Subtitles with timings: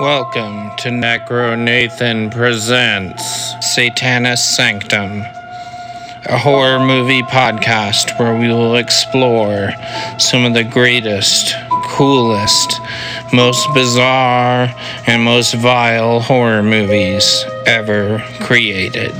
[0.00, 3.22] Welcome to NEKROnathan Presents
[3.64, 5.22] Satanis Sanctum,
[6.26, 9.70] a horror movie podcast where we will explore
[10.18, 11.54] some of the greatest,
[11.86, 12.78] coolest,
[13.32, 14.68] most bizarre,
[15.06, 19.14] and most vile horror movies ever created.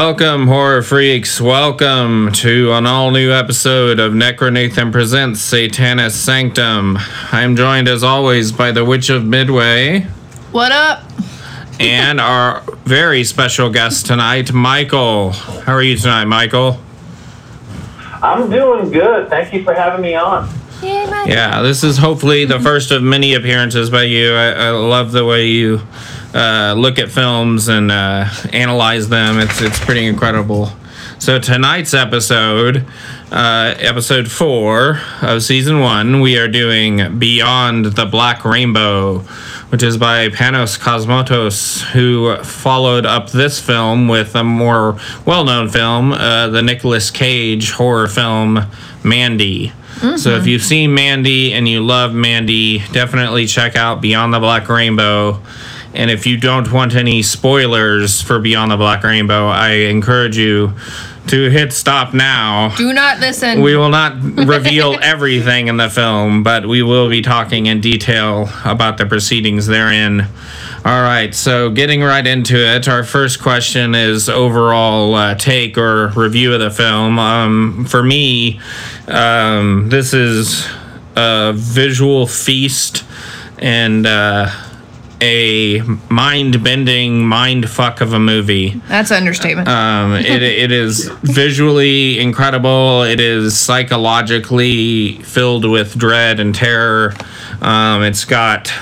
[0.00, 1.40] Welcome, horror freaks.
[1.40, 6.96] Welcome to an all new episode of NEKROnathan Presents Satanis Sanctum.
[7.32, 10.02] I'm joined as always by the Witch of Midway
[10.52, 11.02] What up?
[11.80, 15.32] and our very special guest tonight, Michael.
[15.32, 16.78] How are you tonight, Michael?
[18.22, 19.28] I'm doing good.
[19.28, 20.48] Thank you for having me on.
[20.80, 24.32] Yeah, this is hopefully the first of many appearances by you.
[24.32, 25.80] I, I love the way you
[26.38, 29.38] uh, look at films and uh, analyze them.
[29.40, 30.70] It's it's pretty incredible.
[31.18, 32.86] So tonight's episode,
[33.32, 39.18] uh, episode four of season one, we are doing Beyond the Black Rainbow,
[39.70, 46.12] which is by Panos Cosmatos, who followed up this film with a more well-known film,
[46.12, 48.60] uh, the Nicolas Cage horror film
[49.02, 49.72] Mandy.
[50.16, 54.68] So if you've seen Mandy and you love Mandy, definitely check out Beyond the Black
[54.68, 55.42] Rainbow.
[55.94, 60.74] And if you don't want any spoilers for Beyond the Black Rainbow, I encourage you
[61.28, 62.74] to hit stop now.
[62.76, 63.60] Do not listen.
[63.60, 68.48] We will not reveal everything in the film, but we will be talking in detail
[68.64, 70.26] about the proceedings therein.
[70.84, 76.08] All right, so getting right into it, our first question is overall uh, take or
[76.08, 77.18] review of the film.
[77.18, 78.60] Um, for me,
[79.06, 80.66] um, this is
[81.16, 83.04] a visual feast
[83.58, 84.50] and uh,
[85.20, 88.80] a mind bending mind fuck of a movie.
[88.88, 89.68] That's an understatement.
[89.68, 93.02] Um, it, it is visually incredible.
[93.02, 97.14] It is psychologically filled with dread and terror.
[97.60, 98.72] Um, it's got,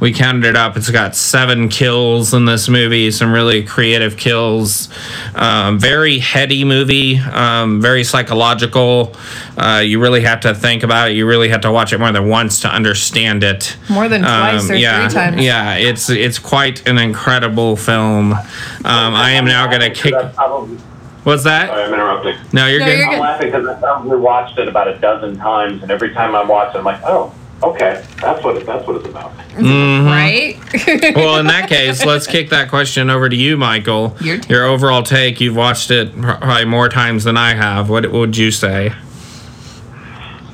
[0.00, 4.88] we counted it up, it's got seven kills in this movie, some really creative kills.
[5.34, 9.14] Um, very heady movie, um, very psychological.
[9.56, 11.14] Uh, you really have to think about it.
[11.14, 13.76] You really have to watch it more than once to understand it.
[13.88, 15.42] More than twice or Um, yeah, three times.
[15.42, 18.32] Yeah, it's it's quite an incredible film.
[18.34, 18.44] Um,
[18.84, 20.12] I am now gonna kick.
[20.12, 20.76] That's probably,
[21.24, 21.70] What's sorry, that?
[21.88, 22.36] I'm interrupting.
[22.52, 22.98] No, you're No, good.
[22.98, 26.34] you're I'm laughing because I probably watched it about a dozen times, and every time
[26.36, 29.32] I watch it, I'm like, oh, okay, that's what it, that's what it's about.
[29.56, 30.56] right?
[31.16, 34.16] well, in that case, let's kick that question over to you, Michael.
[34.20, 34.50] Your turn.
[34.50, 35.40] Your overall take.
[35.40, 37.90] You've watched it probably more times than I have.
[37.90, 38.92] What would you say?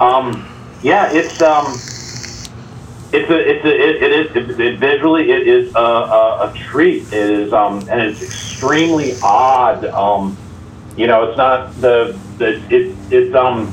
[0.00, 0.48] Um,
[0.82, 1.66] yeah, it's um,
[3.12, 6.59] it's a it's a it, it is it, it visually it is a, a, a
[6.59, 7.04] treat.
[7.12, 9.84] It is um, and it's extremely odd.
[9.86, 10.36] Um,
[10.97, 13.72] you know, it's not the the it it's um.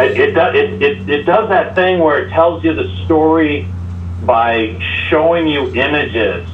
[0.00, 3.68] It, it, does, it, it, it does that thing where it tells you the story
[4.24, 4.78] by
[5.08, 6.48] showing you images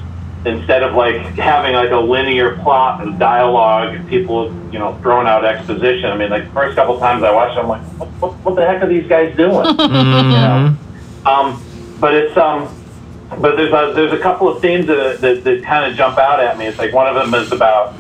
[0.45, 5.27] instead of like having like a linear plot and dialogue and people you know throwing
[5.27, 6.07] out exposition.
[6.11, 8.57] I mean, like the first couple times I watched, it, I'm like, what, what, what
[8.57, 9.67] the heck are these guys doing?
[9.79, 10.77] you know?
[11.27, 11.63] Um,
[12.01, 12.75] but it's um,
[13.41, 16.41] but there's a, there's a couple of themes that that, that kind of jump out
[16.41, 16.67] at me.
[16.67, 17.95] It's like one of them is about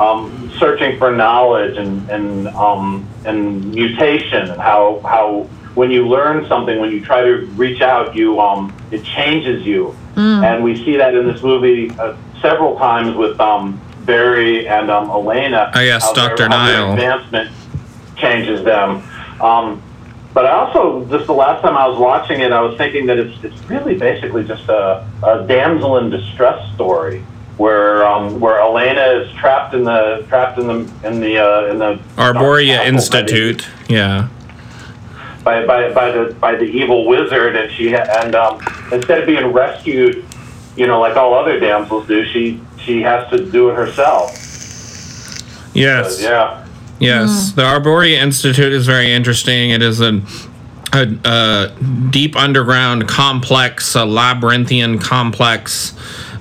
[0.00, 6.46] um, searching for knowledge and and um, and mutation and how how when you learn
[6.46, 9.94] something, when you try to reach out, you um, it changes you,
[10.44, 15.10] and we see that in this movie uh, several times with um, Barry and um,
[15.10, 15.72] Elena.
[15.74, 16.48] Oh, yes, Dr.
[16.48, 16.92] how their Nyle.
[16.92, 17.50] advancement
[18.16, 19.02] changes them.
[19.40, 19.82] Um,
[20.32, 23.18] but I also, just the last time I was watching it, I was thinking that
[23.18, 27.24] it's it's really basically just a, a damsel in distress story
[27.56, 31.78] where um, where Elena is trapped in the trapped in the in the uh, in
[31.78, 33.68] the Arboria castle Institute.
[33.88, 34.28] Yeah.
[35.44, 38.60] by, by, by the by the evil wizard, and she and um,
[38.92, 40.24] instead of being rescued,
[40.76, 44.32] you know, like all other damsels do, she she has to do it herself.
[45.74, 46.22] Yes.
[46.22, 46.62] Yeah.
[47.00, 49.70] Yes, the Arboria Institute is very interesting.
[49.70, 50.22] It is a,
[50.92, 51.76] a, a
[52.10, 55.92] deep underground complex, a labyrinthian complex,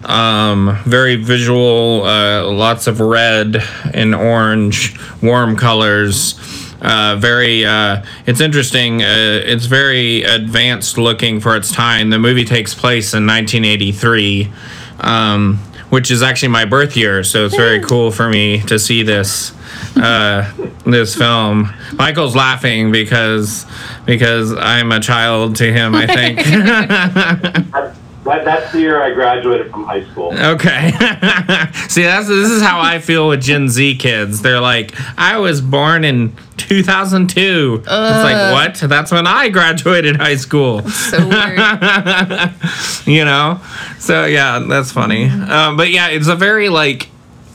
[0.05, 3.63] um, very visual, uh, lots of red
[3.93, 6.39] and orange, warm colors.
[6.81, 9.01] Uh, very, uh, it's interesting.
[9.01, 12.09] Uh, it's very advanced looking for its time.
[12.09, 14.51] The movie takes place in 1983.
[14.99, 15.59] Um,
[15.89, 17.23] which is actually my birth year.
[17.23, 19.53] So it's very cool for me to see this
[19.95, 20.51] uh,
[20.87, 21.71] this film.
[21.93, 23.67] Michael's laughing because
[24.03, 25.93] because I'm a child to him.
[25.93, 27.93] I think.
[28.23, 30.33] That, that, that's the year I graduated from high school.
[30.33, 30.91] Okay.
[31.89, 34.41] See, that's this is how I feel with Gen Z kids.
[34.41, 37.75] They're like, I was born in 2002.
[37.79, 38.89] it's like, what?
[38.89, 40.81] That's when I graduated high school.
[40.83, 41.59] So weird.
[43.05, 43.61] you know?
[43.99, 45.25] So yeah, that's funny.
[45.25, 47.09] Um, but yeah, it's a very like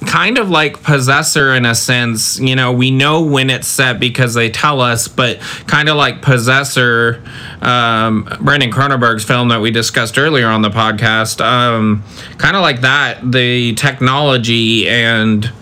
[0.08, 4.32] kind of like possessor in a sense you know we know when it's set because
[4.32, 7.22] they tell us but kind of like possessor
[7.60, 12.02] um brandon cronenberg's film that we discussed earlier on the podcast um
[12.38, 15.52] kind of like that the technology and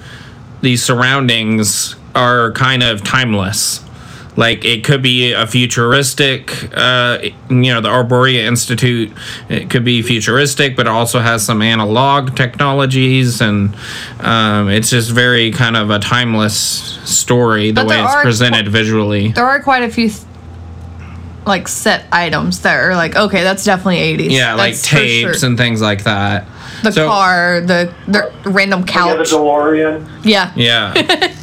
[0.63, 3.86] the surroundings are kind of timeless
[4.37, 7.19] like it could be a futuristic uh,
[7.49, 9.11] you know the arboria institute
[9.49, 13.75] it could be futuristic but it also has some analog technologies and
[14.21, 16.55] um, it's just very kind of a timeless
[17.05, 19.29] story the But way it's are- presented visually.
[19.33, 20.23] There are quite a few th-
[21.47, 25.39] like set items that are like okay that's definitely 80s yeah like That's for tapes
[25.41, 25.49] sure.
[25.49, 26.47] and things like that.
[26.83, 30.07] The so- car the, the random Yeah, the DeLorean.
[30.25, 30.53] yeah.
[30.57, 31.33] Yeah.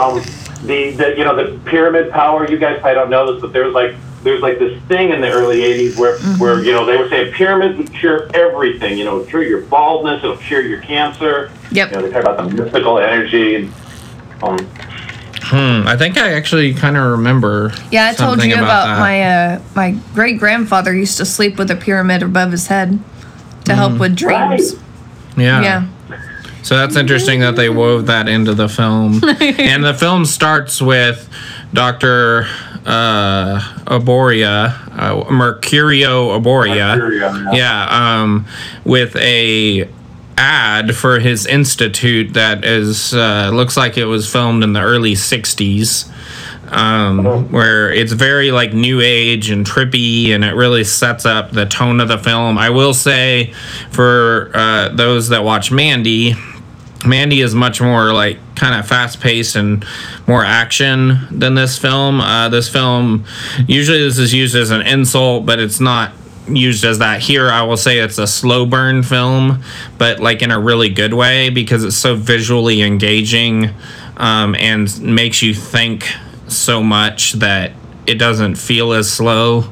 [0.00, 0.22] Um,
[0.62, 2.48] the, the you know the pyramid power.
[2.48, 5.30] You guys probably don't know this, but there's like there's like this thing in the
[5.30, 8.98] early '80s where where you know they were saying pyramids would cure everything.
[8.98, 11.50] You know, it'll cure your baldness, it'll cure your cancer.
[11.72, 11.90] Yep.
[11.90, 13.56] You know, they talk about the mystical energy.
[13.56, 13.72] And,
[14.42, 14.58] um,
[15.42, 18.98] hmm, i think i actually kind of remember yeah i told you about, that.
[18.98, 22.98] my uh my great grandfather used to sleep with a pyramid above his head
[23.64, 24.76] to help with dreams
[25.36, 25.88] yeah yeah
[26.62, 29.22] So that's interesting that they wove that into the film.
[29.40, 31.28] and the film starts with
[31.72, 32.46] Dr.
[32.86, 36.96] Uh, Arboria, uh, Mercurio Arboria.
[36.96, 37.86] Mercurio, yeah.
[37.88, 38.46] Yeah, um,
[38.84, 39.88] with a
[40.36, 45.12] ad for his institute that is uh, looks like it was filmed in the early
[45.12, 46.10] 60s
[46.70, 51.66] um, where it's very like new age and trippy and it really sets up the
[51.66, 52.58] tone of the film.
[52.58, 53.52] I will say
[53.90, 56.34] for uh, those that watch mandy
[57.04, 59.86] mandy is much more like kind of fast paced and
[60.26, 62.20] more action than this film.
[62.20, 63.24] Uh, this film
[63.66, 66.12] usually this is used as an insult but it's not
[66.48, 67.20] used as that.
[67.20, 69.62] Here i will say it's a slow burn film
[69.98, 73.70] but like in a really good way because it's so visually engaging
[74.18, 76.04] um, and makes you think
[76.50, 77.72] so much that
[78.06, 79.64] it doesn't feel as slow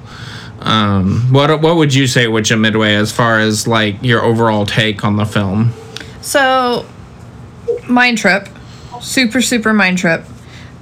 [0.61, 4.67] um, what what would you say Witch of Midway as far as like your overall
[4.67, 5.73] take on the film?
[6.21, 6.85] so
[7.89, 8.49] mind trip
[9.01, 10.25] super super mind trip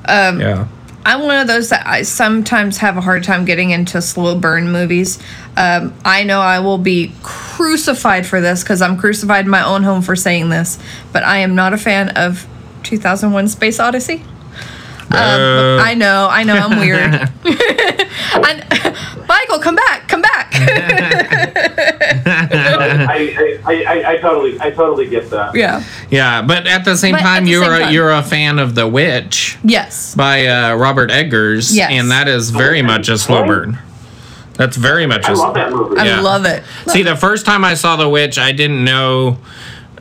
[0.08, 0.66] um Yeah.
[1.04, 4.72] I'm one of those that I sometimes have a hard time getting into slow burn
[4.72, 5.20] movies.
[5.56, 9.84] Um, I know I will be crucified for this because I'm crucified in my own
[9.84, 10.80] home for saying this,
[11.12, 12.44] but I am not a fan of
[12.82, 14.24] 2001 Space Odyssey.
[15.16, 17.00] Uh, I know, I know, I'm weird.
[17.44, 20.52] I, Michael, come back, come back.
[22.26, 25.54] I, I, I, I totally I totally get that.
[25.54, 25.82] yeah.
[26.10, 28.58] yeah, but at the same But time, the you're same a, time- you're a fan
[28.58, 30.14] of The Witch Yes.
[30.14, 31.90] by uh, Robert Eggers, Yes.
[31.90, 33.48] and that is very much a slow Right.
[33.48, 33.78] burn.
[34.54, 35.98] That's very much I a love that movie.
[35.98, 36.20] I Yeah.
[36.20, 36.62] love it.
[36.86, 39.38] See, the first time I saw The Witch, I didn't know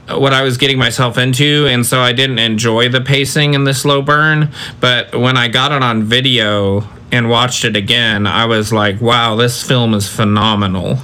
[0.08, 3.74] what I was getting myself into, and so I didn't enjoy the pacing and the
[3.74, 4.52] slow burn.
[4.80, 9.36] But when I got it on video and watched it again, I was like, wow,
[9.36, 11.00] this film is phenomenal.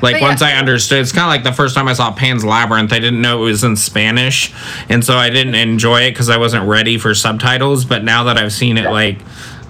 [0.00, 0.22] Like, yeah.
[0.22, 2.98] once I understood, it's kind of like the first time I saw Pan's Labyrinth, I
[2.98, 4.52] didn't know it was in Spanish,
[4.88, 7.84] and so I didn't enjoy it because I wasn't ready for subtitles.
[7.84, 9.18] But now that I've seen it, like,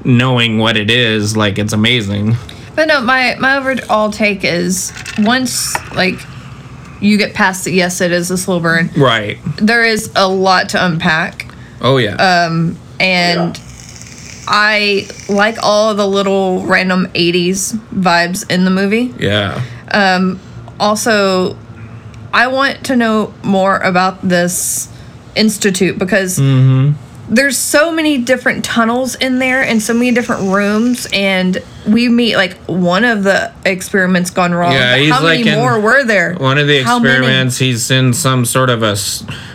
[0.04, 2.36] knowing what it is, like, it's amazing.
[2.74, 6.18] But no, my my overall take is once like
[7.02, 8.90] you get past it, yes, it is a slow burn.
[8.96, 9.38] Right.
[9.56, 11.46] There is a lot to unpack,
[11.80, 12.14] Oh, yeah.
[12.14, 13.60] Um, and
[14.46, 19.12] I like all the little random '80s vibes in the movie.
[19.18, 19.62] yeah.
[19.90, 20.40] Um,
[20.80, 21.56] also,
[22.32, 24.88] I want to know more about this
[25.36, 26.38] institute because
[27.32, 32.36] there's so many different tunnels in there and so many different rooms and we meet
[32.36, 34.72] like one of the experiments gone wrong.
[34.72, 36.34] Yeah, he's how many like in more were there?
[36.34, 38.96] One of the experiments, he's in some sort of a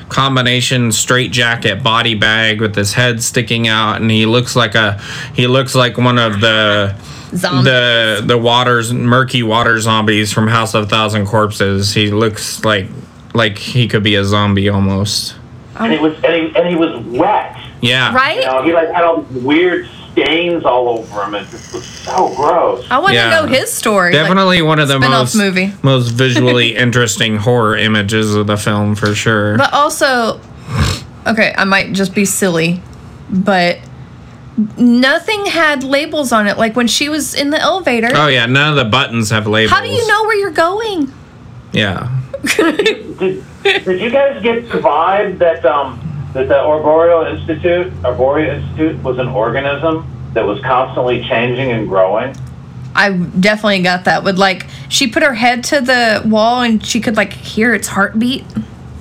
[0.10, 5.00] combination straight jacket body bag with his head sticking out, and he looks like a
[5.36, 6.96] he looks like one of the
[7.36, 7.66] Zombies.
[7.66, 11.94] the the waters murky water zombies from House of Thousand Corpses.
[11.94, 12.88] He looks like
[13.34, 15.36] like he could be a zombie almost.
[15.76, 17.57] And he was and he, and he was wet.
[17.82, 18.14] Yeah.
[18.14, 18.38] Right?
[18.40, 21.36] You know, he like had all this weird stains all over him.
[21.36, 22.86] It just was so gross.
[22.90, 23.30] I want Yeah.
[23.30, 24.14] to know his story.
[24.14, 25.74] like- Definitely one of the spin-off most movie.
[25.84, 29.58] most visually interesting horror images of the film for sure.
[29.58, 30.40] But also,
[31.28, 32.82] okay, I might just be silly,
[33.30, 33.78] but
[34.78, 36.58] nothing had labels on it.
[36.58, 38.10] Like when she was in the elevator.
[38.16, 39.72] oh yeah, none of the buttons have labels.
[39.72, 41.14] how do you know where you're going?
[41.74, 42.10] Yeah.
[42.58, 46.00] Did, did you guys get the vibe that um,
[46.34, 52.36] that the Arboreal Institute, Arboreal Institute, was an organism that was constantly changing and growing?
[52.96, 54.24] I definitely got that.
[54.24, 57.88] With like, she put her head to the wall and she could like hear its
[57.88, 58.44] heartbeat.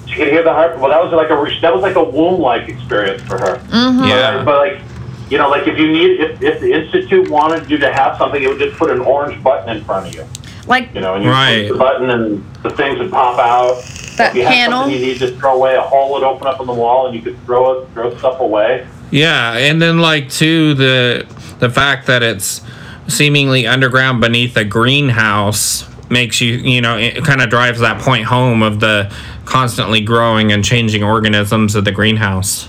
[0.07, 0.79] She could hear the heart.
[0.79, 3.57] Well, that was like a that was like a womb-like experience for her.
[3.57, 4.05] Mm-hmm.
[4.05, 4.45] Yeah.
[4.45, 4.83] But like,
[5.31, 8.43] you know, like if you need if, if the institute wanted you to have something,
[8.43, 10.25] it would just put an orange button in front of you.
[10.67, 11.63] Like, You know, and you Right.
[11.69, 13.83] push the button and the things would pop out.
[14.17, 14.83] That if you had panel?
[14.83, 17.15] something you need to throw away, a hole would open up in the wall, and
[17.15, 18.87] you could throw it, throw stuff away.
[19.11, 21.27] Yeah, and then like too the
[21.61, 22.61] the fact that it's
[23.09, 28.25] seemingly underground beneath a greenhouse makes you you know it kind of drives that point
[28.25, 29.11] home of the
[29.45, 32.69] constantly growing and changing organisms of the greenhouse,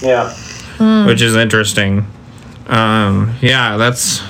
[0.00, 0.30] Yeah.
[1.06, 2.06] which is interesting.
[2.68, 4.22] Um, yeah, that's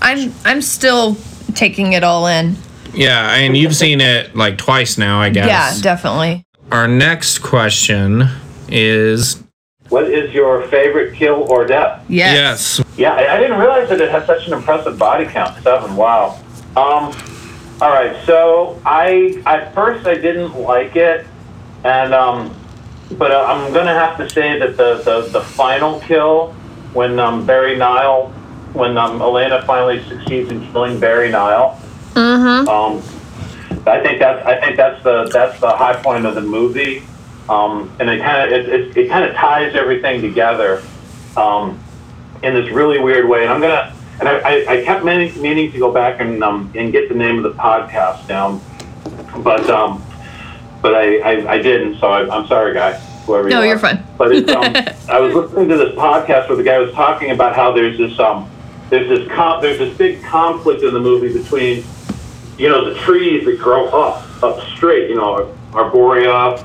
[0.00, 1.16] I'm I'm still
[1.54, 2.56] taking it all in.
[2.94, 5.46] yeah, and you've seen it like twice now, I guess.
[5.46, 6.44] Yeah, definitely.
[6.70, 8.28] Our next question
[8.68, 9.42] is
[9.88, 12.04] What is your favorite kill or death?
[12.08, 12.78] Yes.
[12.78, 15.62] yes, Yeah, I, I didn't realize that it had such an impressive body count.
[15.62, 15.96] Seven.
[15.96, 16.38] Wow.
[16.76, 17.14] Um.
[17.80, 18.16] All right.
[18.24, 21.26] So I at first I didn't like it,
[21.84, 22.56] and um,
[23.18, 26.52] but uh, I'm gonna have to say that the the, the final kill
[26.94, 28.32] when um, Barry Nyle
[28.74, 31.80] when um, Elena finally succeeds in killing Barry Nyle.
[32.12, 32.68] Mm-hmm.
[32.68, 32.98] Um,
[33.86, 37.02] I think that's I think that's the that's the high point of the movie,
[37.48, 40.82] um, and it kind of it, it, it kind of ties everything together
[41.36, 41.78] um,
[42.42, 43.42] in this really weird way.
[43.42, 46.70] And I'm gonna and I, I, I kept meaning, meaning to go back and um,
[46.74, 48.60] and get the name of the podcast down,
[49.42, 50.04] but um,
[50.80, 51.98] but I, I, I didn't.
[51.98, 52.92] So I, I'm sorry, guy.
[53.26, 53.66] Whoever you No, are.
[53.66, 54.04] you're fine.
[54.18, 54.76] But um,
[55.08, 58.18] I was listening to this podcast where the guy was talking about how there's this
[58.20, 58.50] um,
[58.90, 61.84] there's this com- there's this big conflict in the movie between
[62.58, 66.64] you know the trees that grow up up straight, you know, arboria,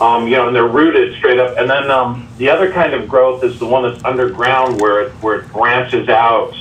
[0.00, 3.08] um, you know, and they're rooted straight up, and then um, the other kind of
[3.08, 6.54] growth is the one that's underground where it where it branches out.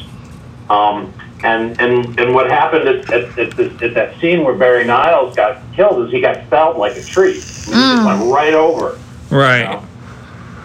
[0.70, 4.84] Um, and, and and what happened at, at, at, this, at that scene where Barry
[4.84, 7.34] Nyles got killed is he got felled like a tree.
[7.34, 7.68] He just
[8.06, 8.98] went right over.
[9.30, 9.82] right.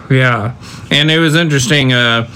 [0.09, 0.55] Yeah,
[0.89, 1.93] and it was interesting.
[1.93, 2.29] Uh,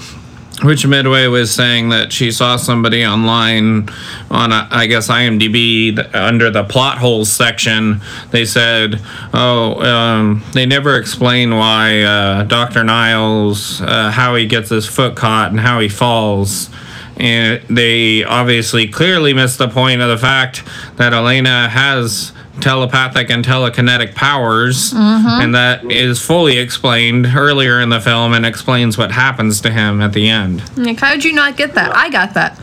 [0.63, 3.89] which Midway was saying that she saw somebody online
[4.31, 8.01] on, uh, I guess, IMDb under the plot holes section.
[8.31, 9.01] They said,
[9.33, 15.15] "Oh, um, they never explain why uh, Doctor Nyles, uh, how he gets his foot
[15.15, 16.69] caught and how he falls."
[17.17, 20.63] And they obviously clearly missed the point of the fact
[20.97, 28.01] that Elena has telepathic and telekinetic powers, and that is fully explained earlier in the
[28.01, 30.63] film and explains what happens to him at the end.
[30.77, 31.95] Like, how did you not get that?
[31.95, 32.59] I got that.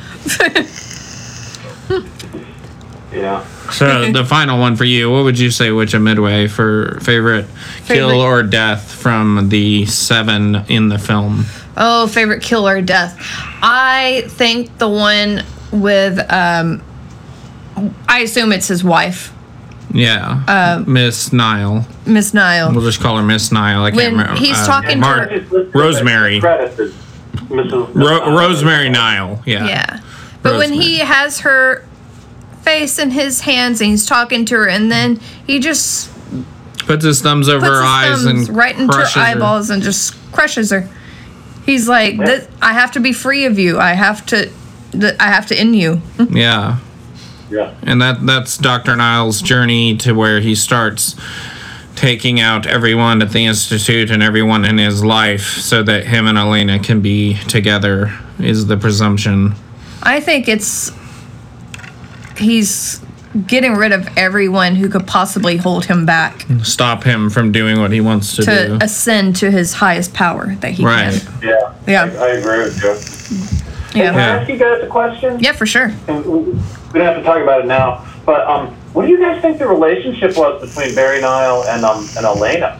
[3.12, 3.44] Yeah.
[3.70, 7.46] So the final one for you, what would you say, Witch of Midway, for favorite,
[7.87, 11.44] kill or death from the seven in the film?
[11.76, 13.16] oh, favorite kill or death.
[13.62, 16.82] I think the one with um
[18.08, 19.32] I assume it's his wife,
[19.92, 21.87] Yeah, Miss Nyle.
[22.06, 22.72] Miss Nyle.
[22.72, 23.82] We'll just call her Miss Nyle.
[23.84, 24.34] I can't When remember.
[24.40, 26.40] he's uh, talking to Mar- her- Rosemary.
[26.40, 26.94] Credits is
[27.49, 27.94] Mrs.
[27.94, 29.42] Ro- Rosemary Nyle.
[29.46, 29.66] Yeah.
[29.66, 30.00] Yeah.
[30.42, 31.87] But when he has her
[32.62, 36.11] face in his hands and he's talking to her and then he just
[36.87, 39.20] Puts his thumbs over puts her his eyes thumbs and right into her crushes her.
[39.20, 40.88] eyeballs and just crushes her.
[41.64, 43.78] He's like, this, I have to be free of you.
[43.78, 44.50] I have to,
[44.92, 46.00] th- I have to end you.
[46.30, 46.78] Yeah.
[47.52, 47.75] Yeah.
[47.82, 48.97] and that that's Dr.
[48.97, 51.14] Nyle's journey to where he starts
[51.94, 56.38] taking out everyone at the institute and everyone in his life so that him and
[56.38, 59.54] Elena can be together is the presumption.
[60.02, 60.90] I think it's
[62.37, 63.00] he's
[63.47, 67.90] getting rid of everyone who could possibly hold him back Stop him from doing what
[67.90, 68.47] he wants to, do.
[68.47, 68.78] to do.
[68.82, 71.12] ascend to his highest power that he Right.
[71.40, 71.49] can.
[71.49, 71.75] Yeah.
[71.87, 72.02] Yeah.
[72.21, 72.82] I, I agree with
[73.94, 74.00] you.
[74.00, 74.11] Yeah.
[74.11, 75.38] Can I ask you guys a question?
[75.40, 75.92] Yeah, for sure.
[76.09, 76.25] And
[76.92, 79.40] we we don't have to talk about it now, but um, what do you guys
[79.42, 82.78] think the relationship was between Barry Nyle and um and Elena?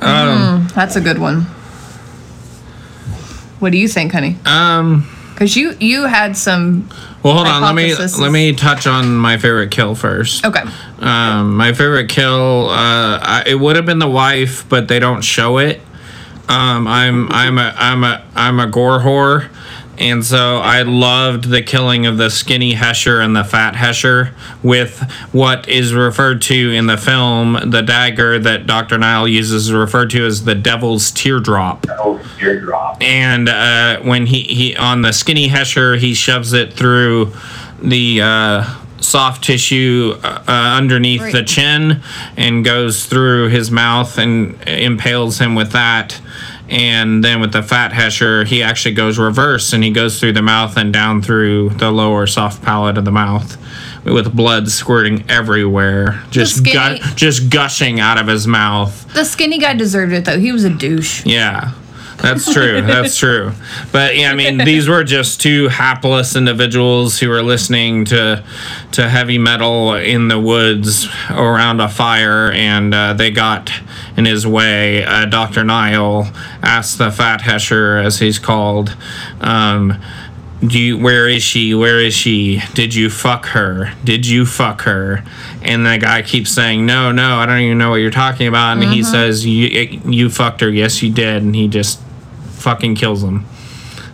[0.00, 1.42] Um, That's a good one.
[3.60, 4.36] What do you think, honey?
[4.46, 6.88] um Because you you had some.
[7.22, 10.44] well hold on, let me let me touch on my favorite kill first.
[10.46, 10.62] Okay.
[10.98, 15.22] Um, my favorite kill, uh, I, it would have been the wife, but they don't
[15.22, 15.80] show it.
[16.48, 19.48] Um, I'm I'm a I'm a I'm a gore whore,
[20.00, 24.98] and so I loved the killing of the skinny Hesher and the fat Hesher with
[25.30, 30.10] what is referred to in the film the dagger that Doctor Nyle uses is referred
[30.10, 31.86] to as the Devil's Teardrop.
[31.90, 33.02] Oh, teardrop.
[33.02, 37.32] and uh, when he, he on the skinny hesher he shoves it through
[37.82, 41.32] the uh, soft tissue uh, uh, underneath Right.
[41.32, 42.02] the chin
[42.36, 46.20] and goes through his mouth and impales him with that
[46.70, 50.42] and then with the fat hesher he actually goes reverse and he goes through the
[50.42, 53.56] mouth and down through the lower soft palate of the mouth
[54.04, 59.58] with blood squirting everywhere just skinny- gu- just gushing out of his mouth The skinny
[59.58, 60.38] guy deserved it though.
[60.38, 61.26] He was a douche.
[61.26, 61.72] yeah,
[62.22, 62.82] that's true.
[62.82, 63.52] That's true.
[63.92, 68.44] But yeah, I mean, these were just two hapless individuals who were listening to
[68.92, 73.72] to heavy metal in the woods around a fire, and uh, they got
[74.20, 75.02] in his way.
[75.02, 76.30] Uh, Doctor Nyle
[76.62, 78.94] asked the Fat Hesher, as he's called.
[79.40, 79.98] Um,
[80.60, 81.74] do you, where is she?
[81.74, 82.60] Where is she?
[82.74, 83.94] Did you fuck her?
[84.04, 85.24] Did you fuck her?
[85.62, 88.76] And the guy keeps saying, No, no, I don't even know what you're talking about.
[88.76, 90.68] And he says, you, you fucked her.
[90.68, 91.42] Yes, you did.
[91.42, 91.98] And he just
[92.58, 93.46] fucking kills him.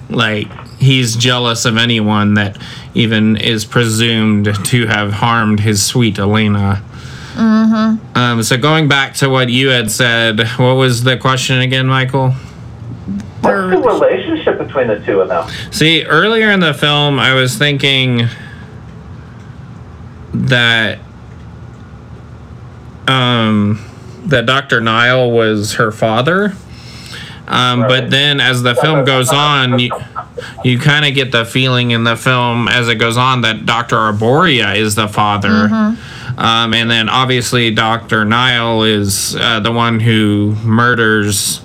[0.08, 0.46] Like,
[0.78, 2.62] he's jealous of anyone that
[2.94, 6.84] even is presumed to have harmed his sweet Elena.
[7.36, 8.16] Mm-hmm.
[8.16, 12.30] Um, so, going back to what you had said, what was the question again, Michael?
[13.42, 15.48] What's the relationship between the two of them?
[15.70, 18.28] See, earlier in the film, I was thinking
[20.32, 20.98] that
[23.06, 23.80] um,
[24.24, 24.80] that Dr.
[24.80, 26.54] Nyle was her father.
[27.48, 29.92] Um, But then, as the film goes on, you,
[30.64, 33.96] you kind of get the feeling in the film as it goes on that Dr.
[33.96, 35.68] Arboria is the father.
[36.36, 38.24] Um, and then, obviously, Dr.
[38.24, 41.62] Nyle is uh, the one who murders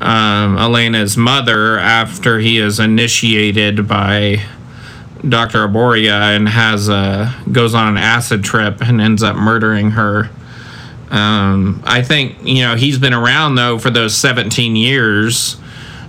[0.00, 4.42] um, Elena's mother after he is initiated by
[5.26, 5.68] Dr.
[5.68, 10.28] Arboria and has a goes on an acid trip and ends up murdering her.
[11.10, 15.56] Um, I think you know he's been around though for those 17 years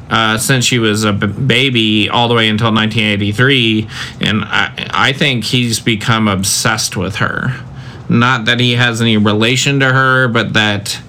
[0.10, 3.88] uh, since she was a b- baby all the way until 1983,
[4.22, 7.64] and I I think he's become obsessed with her.
[8.10, 11.02] Not that he has any relation to her, but that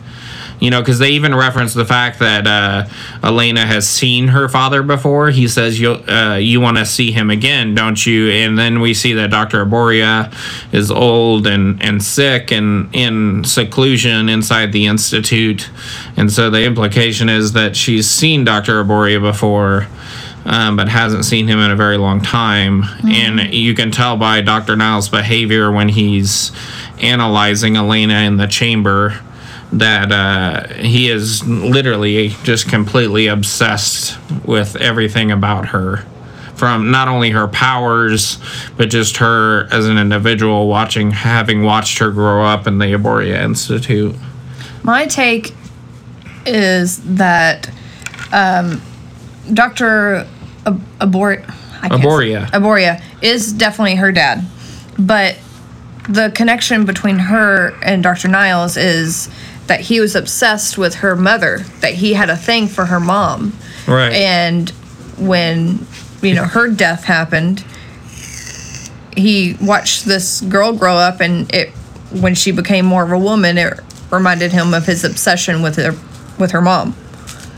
[0.61, 2.87] you know, because they even reference the fact that uh,
[3.23, 5.31] Elena has seen her father before.
[5.31, 8.95] He says, "You uh, you want to see him again, don't you?" And then we
[8.95, 10.33] see that Doctor Arboria
[10.73, 15.69] is old and and sick and in seclusion inside the institute,
[16.17, 19.87] and so the implication is that she's seen Doctor Arboria before.
[20.47, 22.85] Um, but hasn't seen him in a very long time.
[23.09, 24.77] And you can tell by Dr.
[24.77, 26.53] Nyle's behavior when he's
[27.05, 29.21] analyzing Elena in the chamber
[29.73, 36.05] that uh, he is literally just completely obsessed with everything about her
[36.55, 38.39] from not only her powers
[38.77, 43.43] but just her as an individual watching having watched her grow up in the Arboria
[43.43, 44.15] Institute.
[44.85, 45.53] My take
[46.47, 47.69] is that
[48.33, 48.81] um,
[49.53, 50.27] Dr.
[50.67, 51.43] Ab- Abor-
[51.83, 52.47] I Arboria.
[52.51, 54.45] Arboria is definitely her dad,
[54.99, 55.37] but
[56.09, 58.29] the connection between her and Dr.
[58.29, 59.29] Nyles is
[59.67, 63.57] that he was obsessed with her mother, that he had a thing for her mom.
[63.89, 64.13] Right.
[64.13, 64.69] And
[65.19, 65.87] when,
[66.21, 67.65] you know, her death happened,
[69.17, 71.71] he watched this girl grow up and it
[72.21, 75.95] when she became more of a woman, it reminded him of his obsession with her
[76.39, 76.97] with her mom.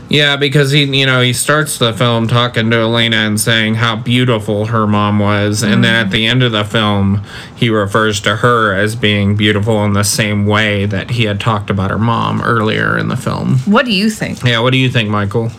[0.09, 3.97] Yeah, because he, you know, he starts the film talking to Elena and saying how
[3.97, 7.23] beautiful her mom was, and then at the end of the film,
[7.55, 11.69] he refers to her as being beautiful in the same way that he had talked
[11.69, 13.57] about her mom earlier in the film.
[13.65, 14.43] What do you think?
[14.43, 15.51] Yeah, what do you think, Michael?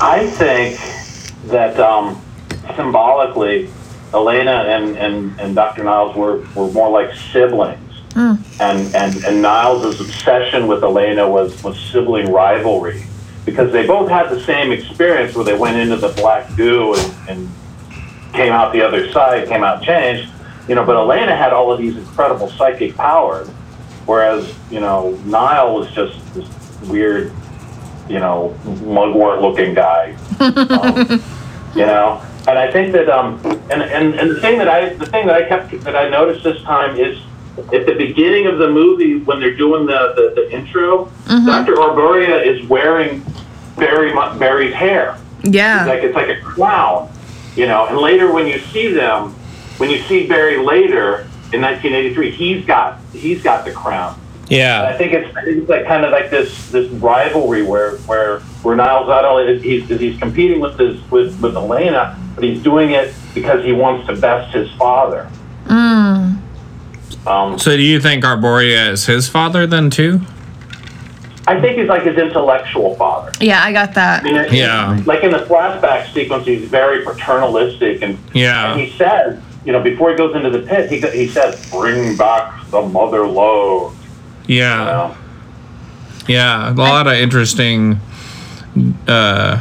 [0.00, 0.78] I think
[1.50, 2.20] that um,
[2.74, 3.70] symbolically,
[4.12, 5.84] Elena and, and, and Dr.
[5.84, 7.83] Nyles were, were more like siblings.
[8.60, 13.04] And, and, and Nyle's obsession with Elena was, was sibling rivalry
[13.44, 17.28] because they both had the same experience where they went into the black goo and,
[17.28, 17.50] and
[18.32, 20.30] came out the other side, came out changed.
[20.68, 23.48] You know, but Elena had all of these incredible psychic powers,
[24.06, 26.48] whereas, you know, Nyle was just this
[26.88, 27.32] weird,
[28.08, 30.16] you know, mugwort looking guy.
[30.40, 31.22] Um,
[31.74, 35.06] you know, and I think that um, and, and and the thing that I the
[35.06, 37.18] thing that I kept that I noticed this time is
[37.56, 41.46] at the beginning of the movie when they're doing the the, the intro, mm-hmm.
[41.46, 41.74] Dr.
[41.74, 43.24] Arboria is wearing
[43.76, 45.18] Barry Barry's hair.
[45.42, 45.84] Yeah.
[45.86, 47.12] Like it's like a crown,
[47.56, 47.86] you know.
[47.86, 49.30] And later when you see them,
[49.78, 54.20] when you see Barry later in 1983, he's got he's got the crown.
[54.48, 54.84] Yeah.
[54.84, 59.08] I think it's, it's like kind of like this this rivalry where where where Nyles
[59.08, 63.64] not only he's he's competing with his with with Elena, but he's doing it because
[63.64, 65.30] he wants to best his father.
[65.66, 66.13] Mm.
[67.26, 70.20] Um, So do you think Arboria is his father then too?
[71.46, 73.30] I think he's like his intellectual father.
[73.40, 74.24] Yeah, I got that.
[74.24, 74.98] I mean, Yeah.
[75.04, 78.72] Like in the flashback sequence, he's very paternalistic, and Yeah.
[78.72, 82.16] and he says, you know, before he goes into the pit, he he says, "Bring
[82.16, 83.92] back the mother lode."
[84.46, 84.76] You Yeah.
[84.84, 85.14] know?
[86.26, 86.70] Yeah.
[86.70, 88.00] A lot of interesting
[89.06, 89.60] uh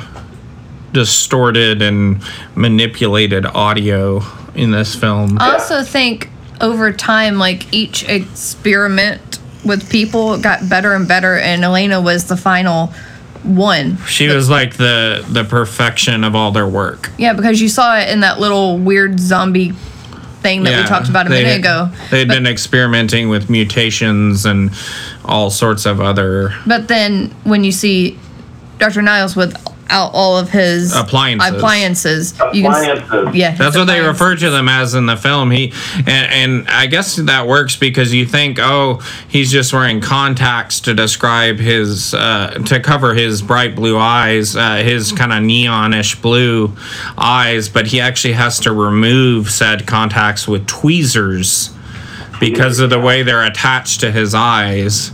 [0.94, 2.22] distorted and
[2.56, 4.24] manipulated audio
[4.56, 5.38] in this film.
[5.40, 6.30] I also think
[6.64, 12.38] over time, like each experiment with people got better and better, and Elena was the
[12.38, 12.88] final
[13.44, 13.98] one.
[14.08, 17.12] She was like the the perfection of all their work.
[17.18, 19.74] Yeah, because you saw it in that little weird zombie
[20.42, 21.90] thing that we talked about a minute had- ago.
[22.10, 24.72] They'd But- been experimenting with mutations and
[25.26, 28.18] all sorts of other But then when you see
[28.80, 29.02] Dr.
[29.02, 29.36] Nyles
[29.84, 31.54] without all of his Appliances.
[31.54, 33.36] appliances, you can s- Appliances.
[33.36, 34.22] yeah, his That's what they appliances.
[34.22, 35.52] refer to them as in the film.
[35.52, 40.80] He and, and I guess that works because you think, oh, he's just wearing contacts
[40.82, 46.22] to describe his uh, to cover his bright blue eyes, uh, his kind of neonish
[46.22, 46.76] blue
[47.18, 51.70] eyes, but he actually has to remove said contacts with tweezers
[52.40, 55.12] because of the way they're attached to his eyes.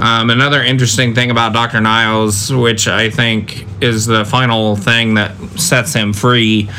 [0.00, 1.76] Um, another interesting thing about Dr.
[1.76, 6.70] Nyles, which I think is the final thing that sets him free,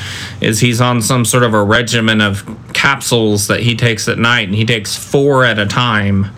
[0.41, 4.47] is he's on some sort of a regimen of capsules that he takes at night,
[4.47, 6.31] and he takes four at a time.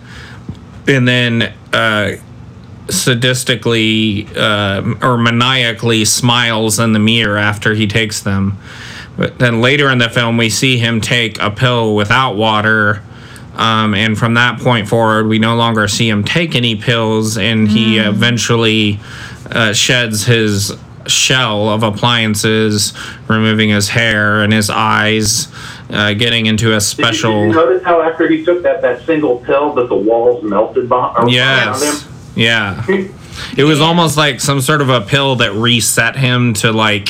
[0.86, 2.16] And then uh,
[2.88, 8.58] sadistically uh, or maniacally smiles in the mirror after he takes them.
[9.16, 13.02] But then later in the film, we see him take a pill without water.
[13.56, 17.68] Um, and from that point forward, we no longer see him take any pills, and
[17.68, 18.98] he eventually
[19.50, 20.72] uh, sheds his
[21.06, 22.94] shell of appliances,
[23.28, 25.48] removing his hair and his eyes,
[25.90, 27.46] uh, getting into a Did you, did special.
[27.46, 31.16] you notice how after he took that, that single pill that the walls melted behind,
[31.18, 32.02] around Yes.
[32.04, 32.12] him?
[32.34, 32.84] Yeah.
[33.56, 37.08] It was almost like some sort of a pill that reset him to like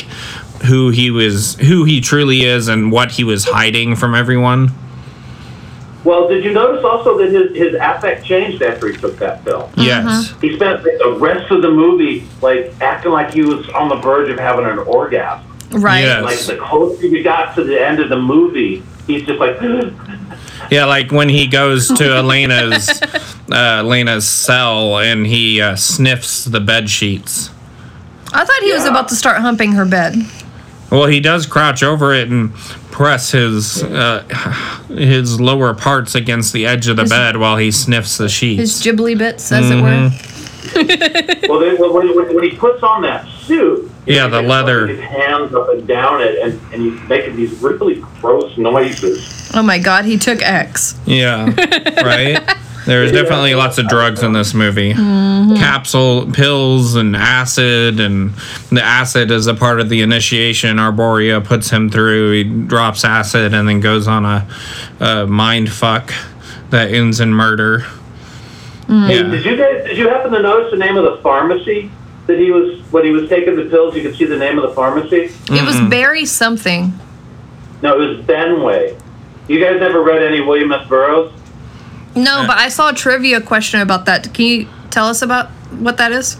[0.65, 4.71] who he was, who he truly is, and what he was hiding from everyone.
[6.05, 9.71] Well, did you notice also that his, his affect changed after he took that pill?
[9.75, 10.33] Yes.
[10.39, 14.29] He spent the rest of the movie like acting like he was on the verge
[14.29, 15.43] of having an orgasm.
[15.71, 16.05] right.
[16.05, 16.21] Yeah.
[16.21, 19.59] Like the closer we got to the end of the movie, he's just like,
[20.71, 22.87] Yeah, like when he goes to Elena's
[23.51, 27.49] uh, Elena's cell and he uh, sniffs the bed sheets.
[28.31, 30.15] I thought he was about to start humping her bed.
[30.91, 32.53] Well, he does crouch over it and
[32.91, 34.21] press his uh,
[34.87, 38.59] his lower parts against the edge of the His- bed while he sniffs the sheets.
[38.59, 38.95] His sheets.
[38.99, 40.11] ghibli bits, as it were.
[41.47, 44.87] well, then, when, when, when he puts on that suit, Yeah, the leather.
[44.87, 49.51] putting His hands up and down it, and, and he's making these really gross noises.
[49.53, 50.97] Oh my god, he took X.
[51.05, 51.45] Yeah,
[52.03, 52.39] right.
[52.85, 54.93] There's definitely lots of drugs in this movie.
[54.93, 55.55] Mm-hmm.
[55.55, 58.31] Capsule pills and acid, and
[58.69, 60.77] the acid is a part of the initiation.
[60.77, 62.31] Arboria puts him through.
[62.33, 64.47] He drops acid and then goes on a,
[64.99, 66.13] a mind fuck
[66.69, 67.79] that ends in murder.
[68.87, 69.07] Mm.
[69.07, 69.23] Hey, Yeah.
[69.31, 69.83] did you guys?
[69.85, 71.89] Did you happen to notice the name of the pharmacy
[72.27, 73.95] that he was when he was taking the pills?
[73.95, 75.31] You could see the name of the pharmacy.
[75.49, 76.93] It was Barry something.
[77.81, 78.99] No, it was Benway.
[79.47, 80.87] You guys never read any William S.
[80.87, 81.31] Burroughs?
[82.15, 84.33] No, Uh, but I saw a trivia question about that.
[84.33, 85.47] Can you tell us about
[85.79, 86.37] what that is?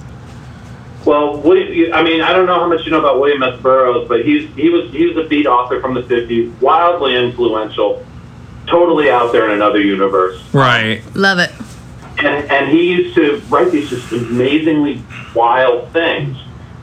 [1.06, 3.60] Well, William, I mean, I don't know how much you know about William S.
[3.62, 8.04] Burroughs, but he's he was he was a beat author from the '50s, wildly influential,
[8.66, 10.42] totally out there in another universe.
[10.52, 11.04] Right.
[11.16, 11.52] Love it.
[12.20, 15.04] and, and he used to write these just amazingly
[15.36, 16.38] wild things.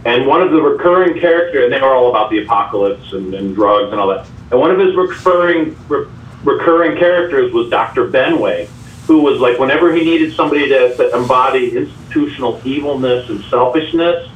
[0.05, 3.55] And one of the recurring characters, and they were all about the apocalypse and, and
[3.55, 4.27] drugs and all that.
[4.51, 6.07] And one of his recurring re,
[6.45, 8.09] recurring characters was Dr.
[8.09, 8.69] Benway,
[9.07, 14.29] who was like whenever he needed somebody to, to embody institutional evilness and selfishness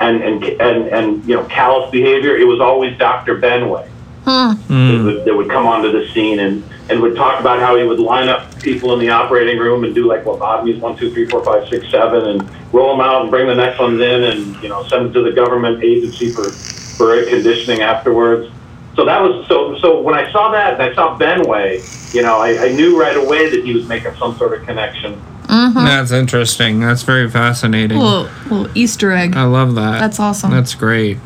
[0.00, 3.38] and, and and and you know callous behavior, it was always Dr.
[3.38, 3.86] Benway
[4.24, 4.24] hmm.
[4.24, 5.04] that, hmm.
[5.04, 8.00] would, that would come onto the scene and, and would talk about how he would
[8.00, 11.44] line up people in the operating room and do like lobotomies one, two, three, four,
[11.44, 14.68] five, six, seven, and roll them out and bring the next ones in and you
[14.68, 18.50] know send them to the government agency for for air conditioning afterwards.
[18.96, 19.76] So that was so.
[19.78, 23.16] So when I saw that, and I saw Benway, you know, I, I knew right
[23.16, 25.20] away that he was making some sort of connection.
[25.44, 25.74] Mm-hmm.
[25.74, 26.80] That's interesting.
[26.80, 27.98] That's very fascinating.
[27.98, 29.36] Little, little Easter egg.
[29.36, 29.98] I love that.
[29.98, 30.50] That's awesome.
[30.50, 31.18] That's great.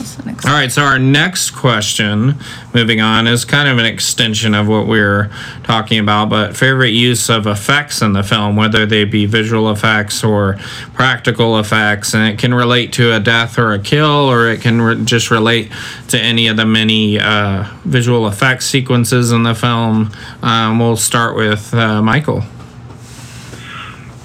[0.00, 0.46] What's the next?
[0.46, 2.36] All right, so our next question,
[2.72, 5.30] moving on, is kind of an extension of what we are
[5.62, 10.24] talking about, but favorite use of effects in the film, whether they be visual effects
[10.24, 10.54] or
[10.94, 14.80] practical effects, and it can relate to a death or a kill, or it can
[14.80, 15.70] re- just relate
[16.08, 20.10] to any of the many uh, visual effects sequences in the film.
[20.42, 22.42] Um, we'll start with uh, Michael.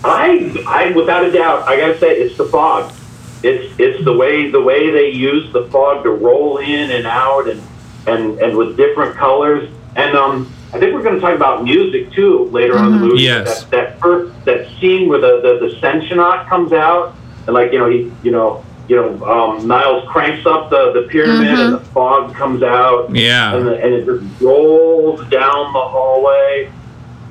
[0.06, 2.95] I, I, without a doubt, I gotta say it's the fog.
[3.46, 7.48] It's it's the way the way they use the fog to roll in and out
[7.48, 7.62] and
[8.08, 9.70] and and with different colors.
[9.96, 13.06] And um, I think we're going to talk about music too later on in the
[13.08, 13.22] movie.
[13.24, 13.64] Yes.
[13.66, 17.80] That, that first that scene where the the, the Sentionaut comes out and like you
[17.80, 21.80] know he you know you know um, Nyles cranks up the the pyramid and the
[21.80, 23.56] fog comes out Yeah.
[23.56, 26.72] and, the, and it just rolls down the hallway.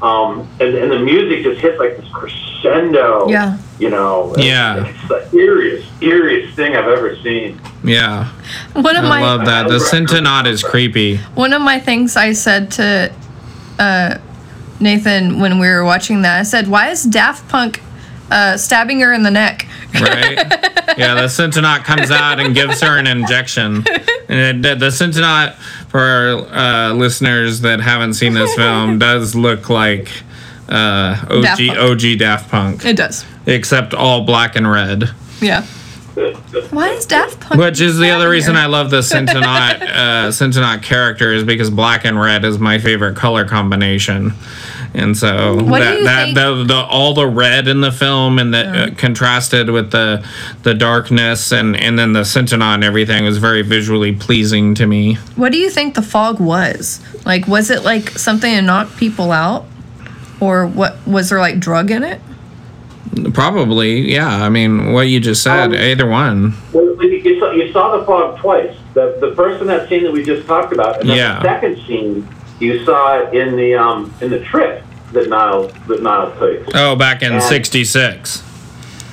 [0.03, 3.29] Um, and, and the music just hits like this crescendo.
[3.29, 3.59] Yeah.
[3.79, 4.33] You know.
[4.39, 4.87] Yeah.
[4.87, 7.61] It's the eeriest, eeriest thing I've ever seen.
[7.83, 8.31] Yeah,
[8.73, 9.69] One of I my love that.
[9.69, 11.17] The Sentionaut is creepy.
[11.35, 13.13] one of my things I said to
[13.79, 14.19] uh,
[14.81, 17.83] Nathan when we were watching that, I said, "Why is Daft Punk
[18.31, 20.37] uh, stabbing her in the neck?" right?
[20.97, 23.85] yeah, the Sentionaut comes out and gives her an injection.
[24.29, 25.55] And it, the Sentionaut,
[25.89, 26.29] for our
[26.91, 30.09] uh, listeners that haven't seen this film, does look like
[30.69, 33.25] uh, OG Daft OG Daft Punk, It does.
[33.47, 35.11] except all black and red.
[35.41, 35.65] Yeah.
[36.71, 37.61] Why is Daft Punk?
[37.61, 38.55] Which is the other reason?
[38.55, 43.17] I love the Sentionaut uh, Sentionaut character is because black and red is my favorite
[43.17, 44.33] color combination.
[44.97, 48.59] And so What that, that the, the all the red in the film and the
[48.61, 50.25] uh, contrasted with the
[50.63, 55.15] the darkness and and then the Sentionaut and everything was very visually pleasing to me.
[55.35, 57.01] What do you think the fog was?
[57.27, 59.67] Like, was it like something to knock people out,
[60.41, 60.97] or what?
[61.07, 62.21] Was there like drug in it?
[63.33, 64.45] Probably, yeah.
[64.45, 66.55] I mean, what you just said, Um, either one.
[66.73, 68.75] Well, you, you saw, you saw the fog twice.
[68.95, 71.37] The, the first in that scene that we just talked about, and then Yeah.
[71.37, 72.29] the second scene
[72.61, 76.71] you saw it in the um, in the trip that Nyles that Nyles takes.
[76.75, 78.43] Oh, back in Um, '66.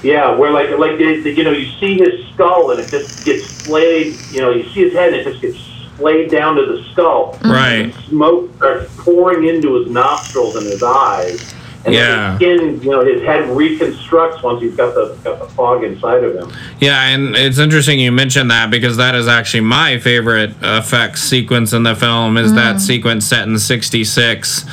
[0.04, 3.24] Yeah, where like like they, they- you know you see his skull and it just
[3.26, 4.16] gets splayed.
[4.32, 5.58] You know you see his head and it just gets
[6.02, 7.38] splayed down to the skull.
[7.44, 7.86] Right.
[7.86, 11.54] And smoke starts pouring into his nostrils and his eyes.
[11.86, 12.32] And Yeah.
[12.32, 16.24] his skin, you know, his head reconstructs once he's got the got the fog inside
[16.24, 16.52] of him.
[16.80, 21.74] Yeah, and it's interesting you mentioned that because that is actually my favorite effects sequence
[21.74, 22.56] in the film is mm.
[22.56, 24.66] that sequence set in 66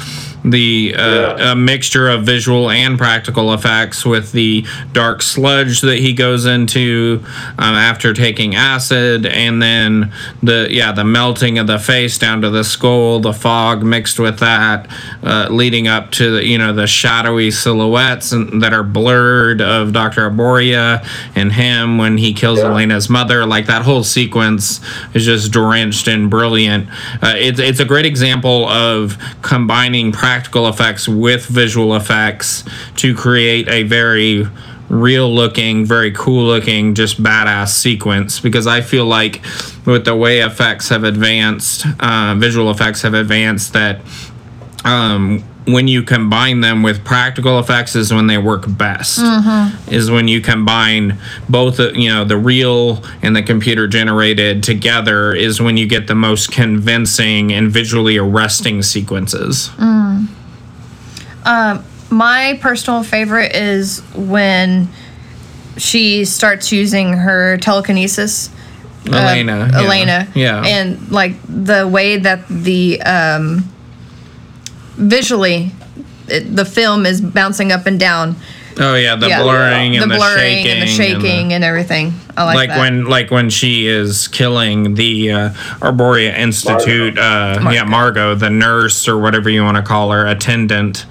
[0.44, 1.53] the uh, Yeah.
[1.53, 7.22] a mixture of visual and practical effects with the dark sludge that he goes into
[7.59, 12.51] um, after taking acid and then the yeah the melting of the face down to
[12.51, 14.88] the skull the fog mixed with that
[15.22, 19.92] uh, leading up to the, you know the shadowy silhouettes and, that are blurred of
[19.92, 20.31] Dr.
[20.31, 22.66] Arboria and him when he kills Yeah.
[22.66, 24.81] Elena's mother like that whole sequence
[25.14, 26.88] is just drenched and brilliant
[27.22, 32.62] uh, it's, it's a great example of combining practical effects with visual effects
[32.96, 34.46] to create a very
[34.90, 38.38] real looking, very cool looking, just badass sequence.
[38.38, 39.42] Because I feel like
[39.86, 44.02] with the way effects have advanced, uh, visual effects have advanced, that
[44.84, 49.20] um, when you combine them with practical effects is when they work best.
[49.92, 55.61] Is when you combine both, you know, the real and the computer generated together is
[55.61, 59.70] when you get the most convincing and visually arresting sequences.
[62.11, 64.88] My personal favorite is when
[65.76, 68.50] she starts using her telekinesis.
[69.11, 69.68] uh, Elena.
[69.72, 69.81] yeah.
[69.81, 70.28] Elena.
[70.35, 70.62] Yeah.
[70.64, 73.70] And like the way that the um,
[74.98, 75.72] visually
[76.28, 78.37] it, the film is bouncing up and down.
[78.80, 79.42] oh yeah, the Yeah.
[79.42, 82.12] blurring and the the, blurring shaking and the shaking and, everything.
[82.37, 82.78] I like, like that.
[82.78, 85.48] when like when she is killing the uh,
[85.80, 91.06] Arboria Institute, uh, yeah, Margot, the nurse or whatever you want to call her, attendant.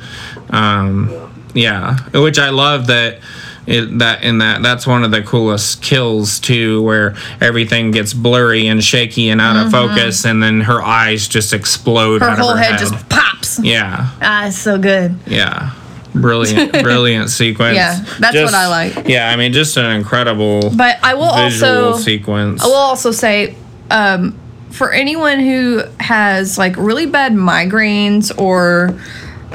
[0.52, 3.20] Um, yeah, which I love that.
[3.68, 8.68] It, that in that that's one of the coolest kills too, where everything gets blurry
[8.68, 12.22] and shaky and out of focus, and then her eyes just explode.
[12.22, 12.26] Mm-hmm.
[12.26, 13.60] her out whole of her head just pops.
[13.62, 15.16] yeah, Ah, it's so good.
[15.28, 15.74] yeah.
[16.16, 17.76] Brilliant, brilliant sequence.
[17.76, 19.08] Yeah, that's what I like.
[19.08, 22.64] Yeah, I mean, just an incredible But I will visual also sequence.
[22.64, 23.56] I will also say,
[23.92, 24.40] um,
[24.72, 28.98] for anyone who has like really bad migraines or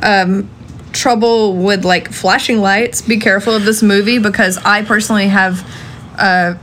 [0.02, 0.48] um,
[0.92, 5.66] trouble with like flashing lights, be careful of this movie because I personally have
[6.18, 6.54] uh,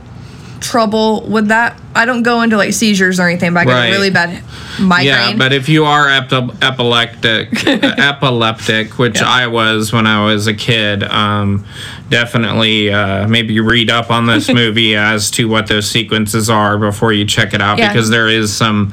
[0.60, 3.86] trouble with that I don't go into like seizures or anything, but I get Right.
[3.88, 4.42] a really bad
[4.78, 5.06] migraine.
[5.06, 9.28] Yeah, but if you are epi- epileptic, epileptic, which Yeah.
[9.28, 11.64] I was when I was a kid, um,
[12.08, 17.12] definitely uh, maybe read up on this movie as to what those sequences are before
[17.12, 17.92] you check it out, Yeah.
[17.92, 18.92] because there is some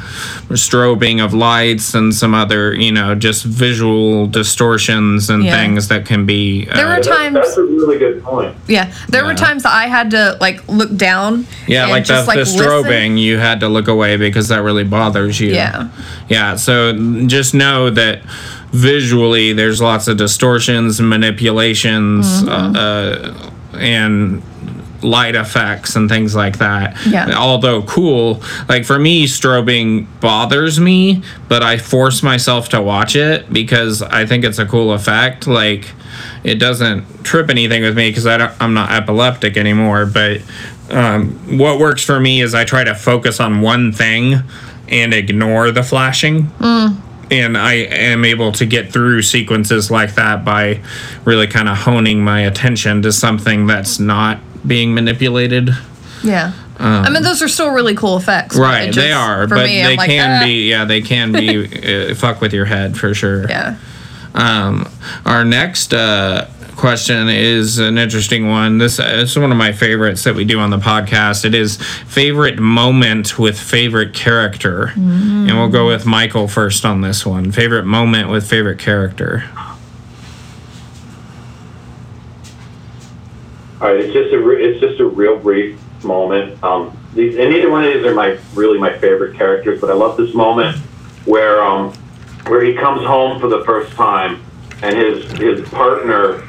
[0.49, 5.55] strobing of lights and some other, you know, just visual distortions and Yeah.
[5.57, 6.67] things that can be.
[6.71, 8.55] Uh, There were That's, times- that's a really good point.
[8.67, 11.45] yeah, there were times that I had to like look down.
[11.67, 12.57] yeah, and like the, just, the listen.
[12.87, 15.53] Strobing, you had to look away because that really bothers you.
[15.53, 15.89] Yeah.
[16.29, 16.93] Yeah, so
[17.27, 18.21] just know that
[18.71, 22.75] visually there's lots of distortions manipulations Mm-hmm.
[22.75, 24.41] uh, uh, and
[25.03, 26.97] light effects and things like that.
[27.05, 27.31] Yeah.
[27.37, 33.53] Although cool, like for me, strobing bothers me, but I force myself to watch it
[33.53, 35.45] because I think it's a cool effect.
[35.45, 35.85] Like
[36.43, 40.07] it doesn't trip anything with me because I don't, I'm not epileptic anymore.
[40.07, 40.41] But
[40.89, 44.35] um, what works for me is I try to focus on one thing
[44.87, 46.49] and ignore the flashing.
[47.29, 50.81] And I am able to get through sequences like that by
[51.25, 55.71] really kind of honing my attention to something that's not being manipulated.
[56.23, 56.53] Yeah.
[56.79, 58.55] I mean, those are still really cool effects.
[58.55, 60.69] Um, Right, it they are, for but me, they I'm like, can "Ah." be.
[60.69, 63.49] Yeah, they can be uh, fuck with your head for sure.
[63.49, 63.75] Yeah.
[64.35, 64.87] Um,
[65.25, 66.47] our next uh,
[66.77, 68.77] question is an interesting one.
[68.77, 71.43] This uh, is one of my favorites that we do on the podcast.
[71.43, 77.25] It is favorite moment with favorite character, and we'll go with Michael first on this
[77.25, 77.51] one.
[77.51, 79.49] Favorite moment with favorite character.
[83.79, 86.63] All right, it's just a re- it's just a real brief moment.
[86.63, 89.93] Um, these and neither one of these are my really my favorite characters, but I
[89.93, 90.77] love this moment
[91.25, 91.93] where um
[92.47, 94.43] where he comes home for the first time
[94.81, 96.41] and his his partner,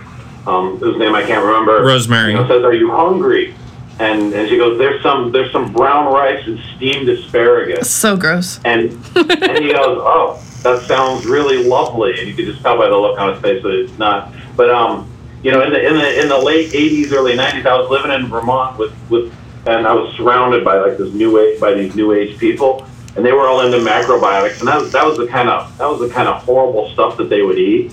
[0.48, 2.32] um, whose name I can't remember, Rosemary.
[2.32, 3.54] you know, says, "Are you hungry?"
[3.98, 8.60] And and she goes, "There's some there's some brown rice and steamed asparagus." So gross.
[8.64, 12.88] And and he goes, "Oh, that sounds really lovely." And you could just tell by
[12.88, 14.32] the look on his face that it's not.
[14.56, 15.10] But um,
[15.42, 18.10] you know, in the in the in the late '80s, early '90s, I was living
[18.10, 19.32] in Vermont with with,
[19.66, 23.24] and I was surrounded by like this new age by these new age people, and
[23.24, 26.00] they were all into macrobiotics, and that was that was the kind of that was
[26.00, 27.92] the kind of horrible stuff that they would eat.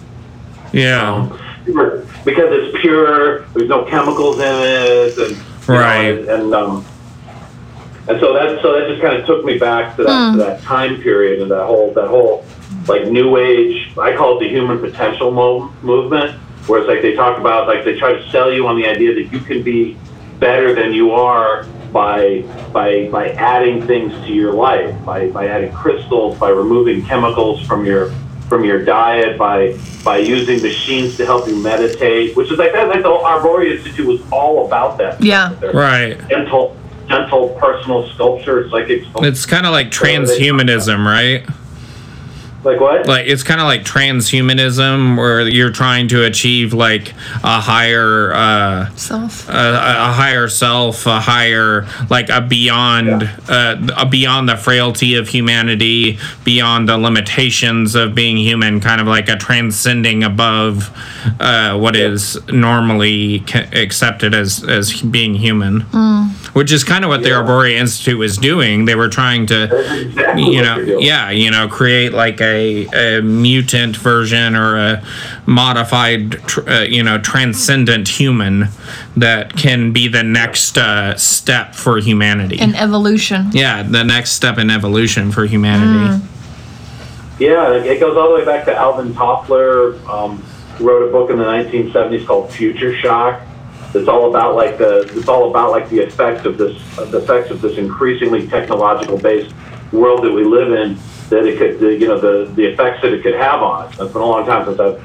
[0.71, 1.11] Yeah.
[1.11, 3.41] Um, because it's pure.
[3.53, 5.35] There's no chemicals in it, and you
[5.73, 6.19] know, Right.
[6.19, 6.85] and, and um,
[8.07, 10.61] and so that so that just kind of took me back to that to that
[10.61, 12.45] time period and that whole that whole
[12.87, 13.91] like new age.
[13.97, 17.83] I call it the human potential mo- movement, where it's like they talk about like
[17.83, 19.97] they try to sell you on the idea that you can be
[20.39, 25.71] better than you are by by by adding things to your life, by by adding
[25.73, 28.11] crystals, by removing chemicals from your
[28.47, 32.87] from your diet, by by using machines to help you meditate, which is like that.
[32.87, 35.21] Like the Arboria Institute was all about that.
[35.23, 35.55] Yeah.
[35.73, 36.17] Right.
[36.29, 36.77] Gentle,
[37.07, 39.03] gentle personal sculpture, psychic.
[39.03, 39.27] sculpture.
[39.27, 41.45] It's kind of like transhumanism, right?
[42.65, 43.07] Like what?
[43.07, 47.11] like it's kind of like transhumanism where you're trying to achieve like
[47.43, 49.47] a higher uh Self.
[49.47, 55.27] a, a higher self a higher like a beyond uh a beyond the frailty of
[55.29, 60.89] humanity beyond the limitations of being human kind of like a transcending above
[61.39, 65.85] uh what is normally ca- accepted as as being human
[66.55, 67.41] which is kind of what the Yeah.
[67.43, 69.63] arboria institute was doing they were trying to
[70.01, 70.77] exactly you know
[71.11, 75.03] yeah you know create like a, a mutant version or a
[75.45, 78.69] modified tr- uh, you know transcendent human
[79.17, 83.49] that can be the next uh, step for humanity And evolution.
[83.51, 86.23] yeah the next step in evolution for humanity
[87.37, 90.41] Yeah, it it goes all the way back to Alvin Toffler, um,
[90.79, 93.41] wrote a book in the 1970s called Future Shock.
[93.95, 97.19] It's all about like the it's all about like the effects of this uh, the
[97.19, 99.53] effects of this increasingly technological based
[99.91, 100.97] world that we live in.
[101.29, 103.99] That it could the, you know the the effects that it could have on us.
[103.99, 105.03] It's been a long time since I've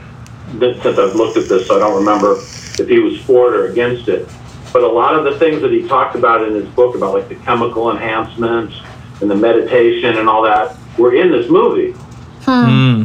[0.82, 3.66] since I've looked at this, so I don't remember if he was for it or
[3.66, 4.28] against it.
[4.72, 7.28] But a lot of the things that he talked about in his book about like
[7.28, 8.76] the chemical enhancements
[9.20, 11.94] and the meditation and all that were in this movie.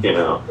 [0.03, 0.43] You know,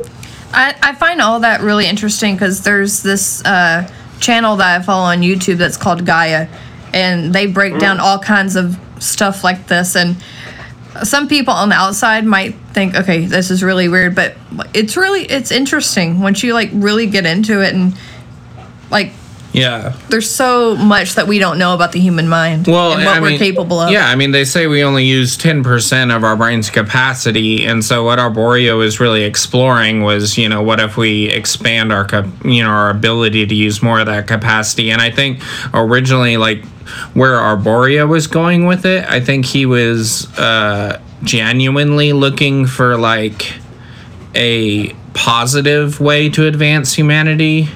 [0.52, 3.90] I, I find all that really interesting because there's this uh,
[4.20, 6.48] channel that I follow on YouTube that's called Gaia,
[6.92, 8.02] and they break down mm.
[8.02, 9.96] all kinds of stuff like this.
[9.96, 10.16] And
[11.02, 14.36] some people on the outside might think, okay, this is really weird, but
[14.72, 17.96] it's really it's interesting once you like really get into it and
[18.90, 19.12] like
[19.54, 19.96] Yeah.
[20.08, 23.20] There's so much that we don't know about the human mind Well, and what I
[23.20, 23.90] we're mean, capable of.
[23.92, 27.64] Yeah, I mean, they say we only use 10% of our brain's capacity.
[27.64, 32.08] And so, what Arboria is really exploring was, you know, what if we expand our,
[32.44, 34.90] you know, our ability to use more of that capacity?
[34.90, 35.40] And I think
[35.72, 36.64] originally, like,
[37.14, 43.54] where Arboria was going with it, I think he was uh, genuinely looking for, like,
[44.34, 47.68] a positive way to advance humanity.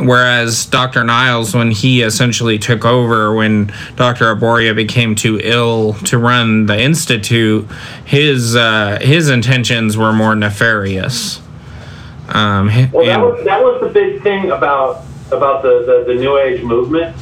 [0.00, 1.02] Whereas Dr.
[1.02, 4.34] Nyles, when he essentially took over, when Dr.
[4.34, 7.66] Arboria became too ill to run the institute,
[8.04, 11.40] his uh, his intentions were more nefarious.
[12.28, 16.20] Um, h- Well, that was that was the big thing about about the, the, the
[16.20, 17.14] New Age movement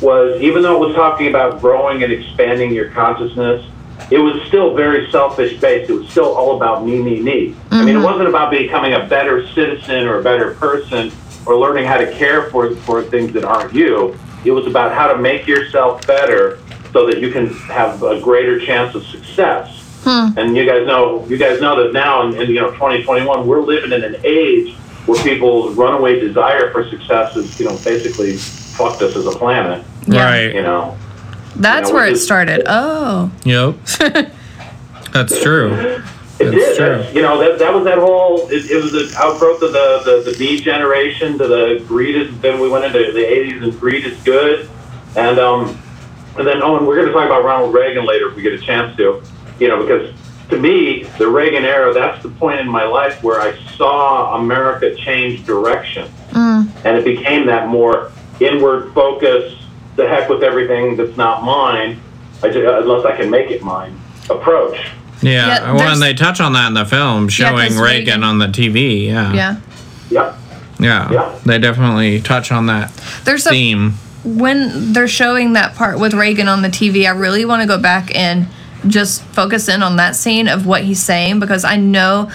[0.00, 3.66] was even though it was talking about growing and expanding your consciousness,
[4.12, 5.90] it was still very selfish based.
[5.90, 7.56] It was still all about me, me, me.
[7.72, 11.10] I mean, it wasn't about becoming a better citizen or a better person
[11.48, 14.16] or learning how to care for for things that aren't you.
[14.44, 16.58] It was about how to make yourself better
[16.92, 19.74] so that you can have a greater chance of success.
[20.04, 20.38] Hmm.
[20.38, 23.60] And you guys know, you guys know that now in, in you know 2021, we're
[23.62, 24.74] living in an age
[25.06, 29.84] where people's runaway desire for success is you know basically fucked us as a planet.
[30.06, 30.24] Yeah.
[30.24, 30.54] right.
[30.54, 30.96] You know,
[31.56, 32.62] That's You know, where it it's- started.
[32.66, 33.30] Oh.
[33.44, 33.74] Yep.
[35.12, 36.02] That's true.
[36.40, 36.76] It That's did.
[36.76, 36.86] true.
[36.98, 38.48] That's, you know, that, that was that whole.
[38.48, 42.38] It, it was the outgrowth of the, the the B generation to the greed is.
[42.40, 44.68] Then we went into the 80s and greed is good,
[45.16, 45.80] and um,
[46.36, 48.52] and then oh, and we're going to talk about Ronald Reagan later if we get
[48.52, 49.22] a chance to.
[49.58, 50.14] You know, because
[50.50, 54.94] to me, the Reagan era, that's the point in my life where I saw America
[54.94, 56.08] change direction.
[56.84, 59.54] And it became that more inward focus,
[59.96, 62.00] the heck with everything that's not mine,
[62.42, 63.98] I ju- unless I can make it mine
[64.30, 64.90] approach.
[65.22, 65.46] Yeah.
[65.46, 67.80] Yeah, well, there's- and they touch on that in the film, showing 'cause Reagan,
[68.20, 69.08] Reagan- on the TV.
[69.08, 69.32] Yeah.
[69.32, 69.56] Yeah.
[70.10, 70.38] Yep.
[70.80, 71.08] Yeah.
[71.10, 71.28] Yeah.
[71.44, 72.90] They definitely touch on that
[73.24, 73.94] There's a theme.
[74.24, 77.78] when they're showing that part with Reagan on the TV, I really want to go
[77.78, 78.46] back and
[78.86, 82.28] just focus in on that scene of what he's saying because I know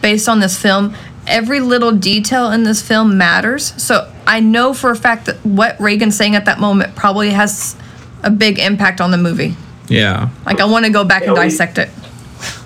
[0.00, 0.94] based on this film,
[1.26, 3.74] every little detail in this film matters.
[3.76, 7.76] So I know for a fact that what Reagan's saying at that moment probably has
[8.22, 9.56] a big impact on the movie.
[9.88, 10.28] Yeah.
[10.46, 11.90] Like I want to go back and Yeah, we- dissect it.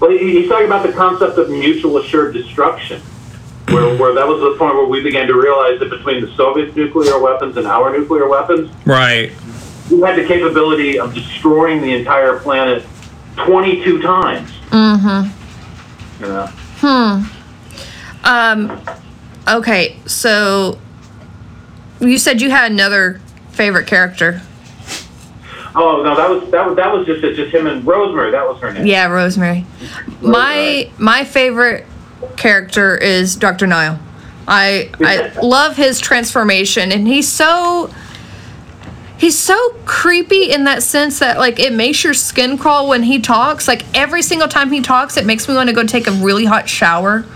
[0.00, 3.00] Well, he's talking about the concept of mutual assured destruction,
[3.68, 6.76] where, where that was the point where we began to realize that between the Soviet
[6.76, 9.32] nuclear weapons and our nuclear weapons, Right.
[9.90, 12.84] we had the capability of destroying the entire planet
[13.36, 14.50] 22 times.
[14.70, 16.22] Mm-hmm.
[16.22, 17.24] You know?
[18.24, 18.80] Um
[19.48, 20.78] okay, so
[22.00, 23.20] you said you had another
[23.52, 24.42] favorite character.
[25.74, 28.30] Oh no, that was that was that was just just him and Rosemary.
[28.30, 28.86] That was her name.
[28.86, 29.66] Yeah, Rosemary.
[30.20, 31.86] My my favorite
[32.36, 33.66] character is Dr.
[33.66, 33.98] Nyle.
[34.46, 37.90] I I love his transformation and he's so
[39.18, 43.20] he's so creepy in that sense that like it makes your skin crawl when he
[43.20, 43.68] talks.
[43.68, 46.46] Like every single time he talks, it makes me want to go take a really
[46.46, 47.26] hot shower.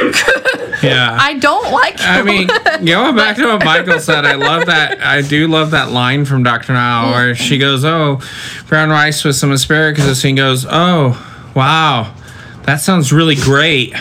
[0.82, 1.14] Yeah.
[1.20, 2.06] I don't like him.
[2.08, 2.46] I mean,
[2.86, 4.98] going back to what Michael said, I love that.
[5.02, 6.72] I do love that line from Dr.
[6.72, 8.20] Now where she goes, "Oh,
[8.66, 11.22] brown rice with some asparagus," and he goes, "Oh,
[11.54, 12.14] wow,
[12.62, 13.92] that sounds really great."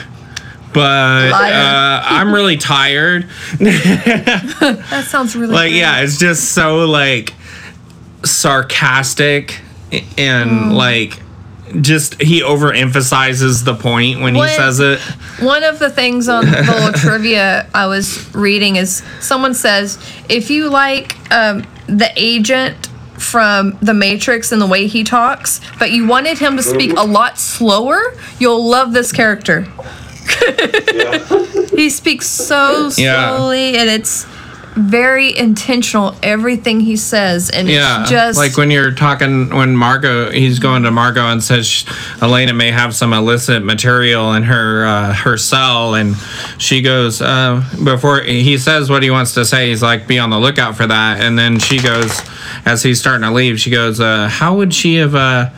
[0.71, 3.23] But uh, I'm really tired.
[3.59, 7.33] that sounds really Like, yeah, it's just so like
[8.23, 9.59] sarcastic
[10.17, 10.73] and Mm.
[10.75, 11.19] like
[11.81, 14.99] just he overemphasizes the point when he says it.
[15.39, 19.97] One of the things on the little trivia I was reading is someone says
[20.27, 25.91] if you like um, the agent from The Matrix and the way he talks, but
[25.91, 28.01] you wanted him to speak a lot slower,
[28.39, 29.61] you'll love this character.
[31.75, 33.35] he speaks so Yeah.
[33.35, 34.25] slowly and it's
[34.79, 40.31] very intentional everything he says and Yeah, it's just like when you're talking when Margot,
[40.31, 41.85] he's going to Margot and says
[42.21, 46.15] Elena may have some illicit material in her uh, her cell, and
[46.57, 49.69] she goes uh, before he says what he wants to say.
[49.69, 52.21] He's like, "Be on the lookout for that," and then she goes,
[52.65, 55.49] as he's starting to leave, she goes, uh, "How would she have uh,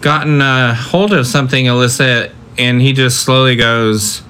[0.00, 4.22] gotten uh, hold of something illicit?" And he just slowly goes,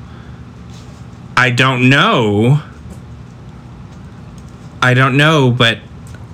[1.36, 2.62] "I don't know."
[4.83, 5.78] I don't know, but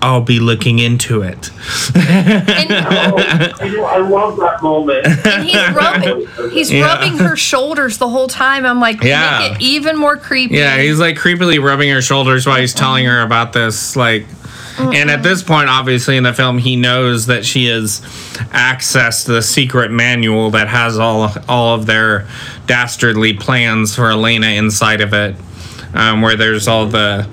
[0.01, 1.51] I'll be looking into it.
[1.95, 3.17] and, Oh,
[3.61, 5.07] I, know, I love that moment.
[5.27, 6.83] and he's rubbing he's Yeah.
[6.87, 8.65] rubbing her shoulders the whole time.
[8.65, 9.39] I'm like, Yeah.
[9.51, 10.57] make it even more creepy.
[10.57, 13.97] Yeah, he's like creepily rubbing her shoulders while he's telling her about this.
[13.97, 14.27] Like,
[14.79, 18.01] and at this point, obviously, in the film, he knows that she has
[18.53, 22.29] accessed the secret manual that has all all of their
[22.67, 25.35] dastardly plans for Elena inside of it,
[25.95, 27.27] um, where there's all the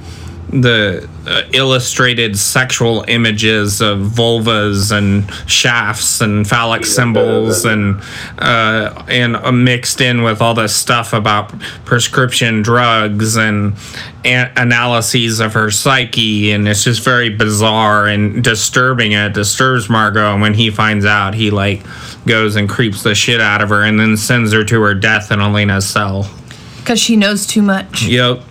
[0.49, 7.99] the uh, illustrated sexual images of vulvas and shafts and phallic symbols and
[8.37, 11.49] uh, and uh, mixed in with all this stuff about
[11.83, 13.75] prescription drugs and
[14.23, 20.31] a- analyses of her psyche and it's just very bizarre and disturbing it disturbs margot
[20.31, 21.81] and when he finds out he like
[22.27, 25.31] goes and creeps the shit out of her and then sends her to her death
[25.31, 26.29] in elena's cell
[26.77, 28.03] Because she knows too much.
[28.03, 28.41] Yep.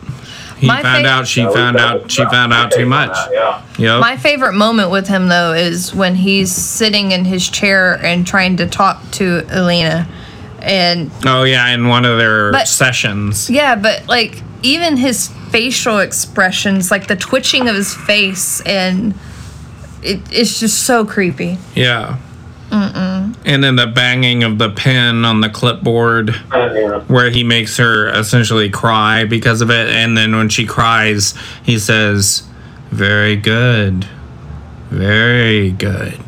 [0.58, 3.10] He My found fa- out she found out she found out too much.
[3.12, 3.62] that, Yeah.
[3.76, 4.00] Yep.
[4.00, 8.56] My favorite moment with him though is when he's sitting in his chair and trying
[8.58, 10.06] to talk to Elena.
[10.62, 13.50] And oh yeah, in one of their But- sessions.
[13.50, 19.14] yeah, but like even his facial expressions, like the twitching of his face and
[20.02, 21.58] it, it's just so creepy.
[21.74, 22.16] Yeah.
[23.46, 27.00] And then the banging of the pen on the clipboard Uh, yeah.
[27.06, 29.88] where he makes her essentially cry because of it.
[29.90, 32.42] And then when she cries he says
[32.90, 34.06] very good.
[34.90, 36.18] Very good.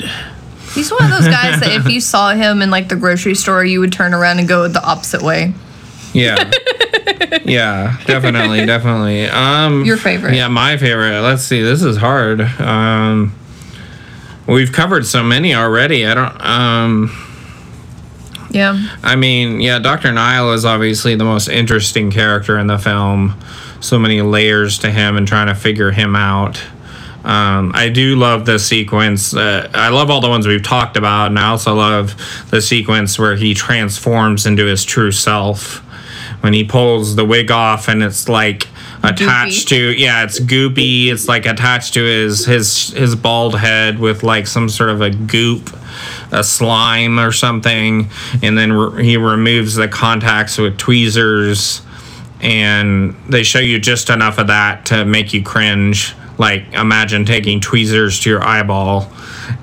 [0.75, 3.65] He's one of those guys that if you saw him in like the grocery store,
[3.65, 5.55] you would turn around and go the opposite way.
[6.13, 6.51] yeah.
[7.45, 9.27] Yeah definitely definitely.
[9.27, 10.35] Um Your favorite.
[10.35, 11.21] yeah my favorite.
[11.23, 11.63] Let's see.
[11.63, 12.41] This is hard.
[12.61, 13.35] Um
[14.47, 17.11] we've covered so many already i don't um
[18.51, 18.79] Yeah.
[19.03, 20.13] I mean, yeah, Dr.
[20.13, 23.35] Nyle is obviously the most interesting character in the film.
[23.81, 26.63] So many layers to him and trying to figure him out.
[27.25, 29.35] Um, I do love the sequence.
[29.35, 32.15] Uh, I love all the ones we've talked about, and I also love
[32.51, 35.83] the sequence where he transforms into his true self.
[36.41, 38.69] When he pulls the wig off, and it's like
[39.07, 41.07] attached to yeah, it's goopy.
[41.09, 45.11] It's like attached to his his his bald head with like some sort of a
[45.11, 45.71] goop
[46.33, 48.09] a slime or something,
[48.43, 51.83] and then re- he removes the contacts with tweezers,
[52.41, 56.15] and they show you just enough of that to make you cringe.
[56.39, 59.11] Like imagine taking tweezers to your eyeball,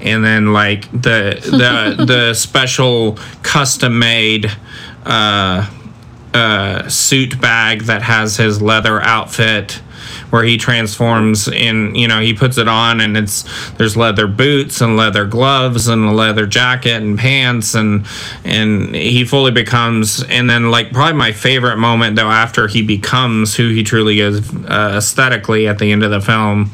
[0.01, 4.51] and then like the the the special custom made.
[5.05, 5.69] Uh,
[6.33, 9.81] uh, suit bag that has his leather outfit
[10.29, 13.43] where he transforms in you know he puts it on and it's
[13.73, 18.05] there's leather boots and leather gloves and a leather jacket and pants and
[18.43, 23.55] and he fully becomes and then like probably my favorite moment though after he becomes
[23.55, 26.69] who he truly is uh, aesthetically at the end of the film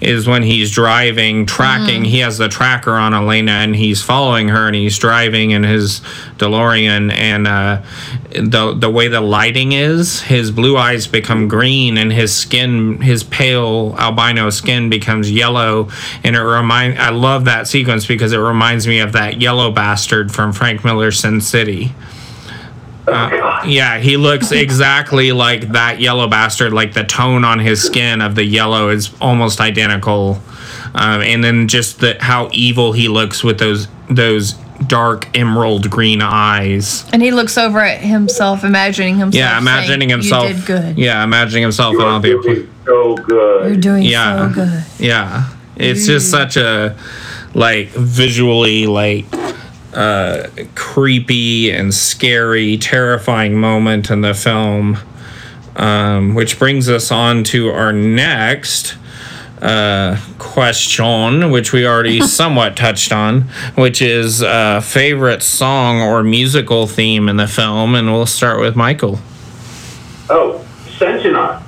[0.00, 2.04] is when he's driving tracking.
[2.04, 6.00] He has the tracker on Elena and he's following her and he's driving in his
[6.38, 7.82] DeLorean and uh,
[8.30, 13.22] the the way the lighting is his blue eyes become green and his skin his
[13.24, 15.88] pale albino skin becomes yellow
[16.24, 20.32] and it remind I love that sequence because it reminds me of that yellow bastard
[20.32, 21.92] from Frank Miller's Sin City
[23.04, 23.68] God.
[23.68, 26.72] yeah, he looks exactly like that yellow bastard.
[26.72, 30.40] Like the tone on his skin of the yellow is almost identical,
[30.94, 34.54] um, and then just the how evil he looks with those those
[34.88, 37.04] dark emerald green eyes.
[37.12, 39.34] And he looks over at himself, imagining himself.
[39.34, 40.48] Yeah, imagining saying, himself.
[40.48, 40.98] You did good.
[40.98, 43.68] Yeah, imagining himself You're doing so good.
[43.68, 44.48] You're doing Yeah.
[44.48, 44.84] so good.
[44.98, 45.48] Yeah.
[45.76, 46.96] It's just such a
[47.54, 49.26] like visually like
[49.94, 54.98] uh creepy and scary, terrifying moment in the film.
[55.74, 58.96] Um, which brings us on to our next
[59.62, 63.42] uh, question, which we already somewhat touched on,
[63.76, 68.74] which is uh, favorite song or musical theme in the film, and we'll start with
[68.74, 69.20] Michael.
[70.28, 70.64] Oh,
[70.98, 71.62] Sentionaut,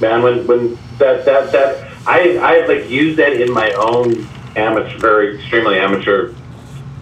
[0.00, 0.22] man.
[0.22, 4.26] When when that that that I I like used that in my own
[4.56, 6.32] amateur, very extremely amateur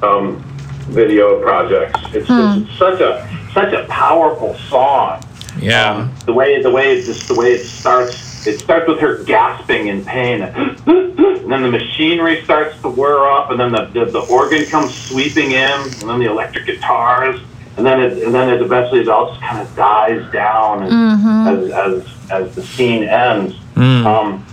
[0.02, 0.42] um,
[0.88, 2.00] video projects.
[2.14, 5.22] It's, it's such a such a powerful song.
[5.58, 5.92] Yeah.
[5.92, 8.29] Um, the way the way it just the way it starts.
[8.46, 10.40] It starts with her gasping in pain,
[10.86, 14.94] and then the machinery starts to whir up, and then the, the, the organ comes
[14.94, 17.40] sweeping in, and then the electric guitars,
[17.76, 21.70] and then it and then it eventually it all just kind of dies down as,
[21.70, 23.54] as as as the scene ends.
[23.76, 24.44] Um,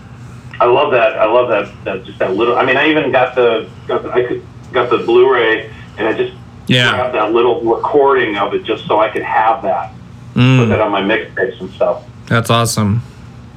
[0.59, 1.17] I love that.
[1.17, 1.71] I love that.
[1.85, 2.57] That just that little.
[2.57, 6.13] I mean, I even got the got the, I could, got the Blu-ray, and I
[6.13, 6.33] just
[6.67, 6.91] Yeah.
[6.91, 9.91] grabbed that little recording of it just so I could have that,
[10.33, 12.03] put Mm, that on my mixtapes and stuff.
[12.27, 13.01] that's awesome.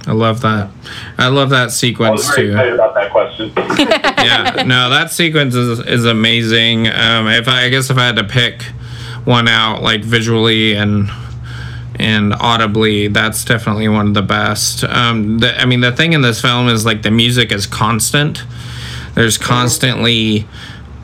[0.06, 0.70] I love that.
[1.18, 2.52] I love that I was sequence very too.
[2.52, 3.52] excited about that question.
[3.56, 6.88] yeah, no, that sequence is is amazing.
[6.88, 8.62] Um, if I, I guess if I had to pick
[9.24, 11.10] one out, like visually and
[11.98, 14.84] and audibly, that's definitely one of the best.
[14.84, 18.42] Um, the, I mean, the thing in this film is like the music is constant.
[19.14, 20.46] There's constantly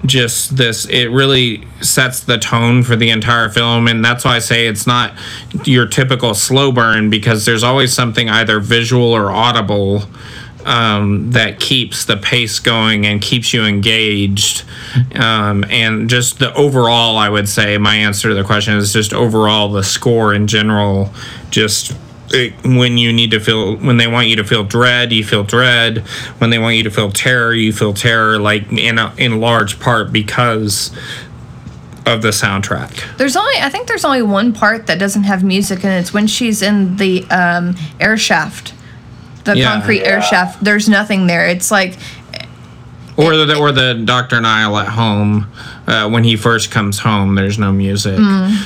[0.07, 4.39] just this it really sets the tone for the entire film and that's why I
[4.39, 5.15] say it's not
[5.65, 10.03] your typical slow burn because there's always something either visual or audible
[10.67, 14.65] um, that keeps the pace going and keeps you engaged.
[15.15, 19.15] Um, and just the overall, I would say, my answer to the question is just
[19.15, 21.15] overall the score in general.
[21.51, 21.97] Just
[22.31, 25.45] it, when you need to feel, when they want you to feel dread, you feel
[25.45, 25.99] dread.
[26.39, 28.39] When they want you to feel terror, you feel terror.
[28.39, 30.91] Like in a, in large part because
[32.07, 33.17] of the soundtrack.
[33.17, 36.27] There's only I think there's only one part that doesn't have music and it's when
[36.29, 38.73] she's in the um, air shaft.
[39.45, 39.73] The Yeah.
[39.73, 40.63] concrete air shaft.
[40.63, 41.47] There's nothing there.
[41.49, 41.97] It's like
[43.17, 45.47] Or the or the Doctor Nyle at home
[45.87, 47.35] uh, when he first comes home.
[47.35, 48.19] There's no music.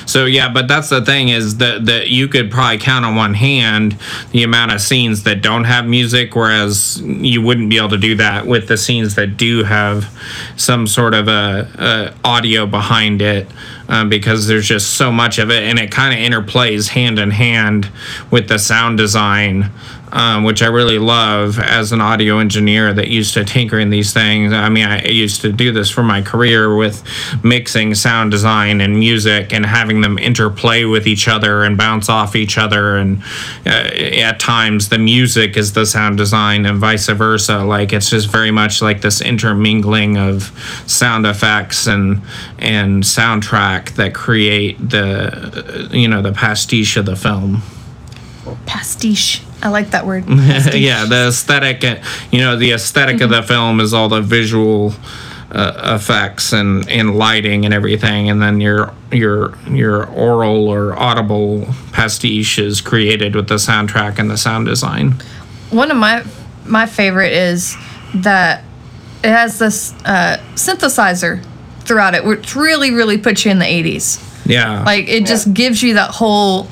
[0.06, 3.34] So yeah, but that's the thing is that that you could probably count on one
[3.34, 3.96] hand
[4.32, 8.14] the amount of scenes that don't have music, whereas you wouldn't be able to do
[8.16, 10.08] that with the scenes that do have
[10.56, 11.68] some sort of a,
[12.24, 13.46] a audio behind it.
[13.88, 17.32] Um, because there's just so much of it, and it kind of interplays hand in
[17.32, 17.90] hand
[18.30, 19.72] with the sound design
[20.12, 24.12] um, which I really love as an audio engineer that used to tinker in these
[24.12, 24.52] things.
[24.52, 27.02] I mean, I used to do this for my career with
[27.42, 32.34] mixing sound design and music and having them interplay with each other and bounce off
[32.34, 32.96] each other.
[32.96, 33.22] And
[33.66, 37.64] uh, at times, the music is the sound design and vice versa.
[37.64, 40.52] Like it's just very much like this intermingling of
[40.86, 42.22] sound effects and
[42.58, 47.62] and soundtrack that create the you know the pastiche of the film.
[48.66, 49.42] pastiche.
[49.62, 50.24] I like that word.
[50.28, 54.94] Yeah, the aesthetic, uh, you know, the esthetic of the film is all the visual
[55.52, 61.66] uh, effects and, and lighting and everything, and then your your your oral or audible
[61.92, 65.14] pastiche is created with the soundtrack and the sound design.
[65.70, 66.24] One of my
[66.64, 67.76] my favorite is
[68.14, 68.62] that
[69.24, 71.44] it has this uh, synthesizer
[71.80, 74.26] throughout it, which really really puts you in the 80s.
[74.46, 76.66] Yeah, Like it just gives you that whole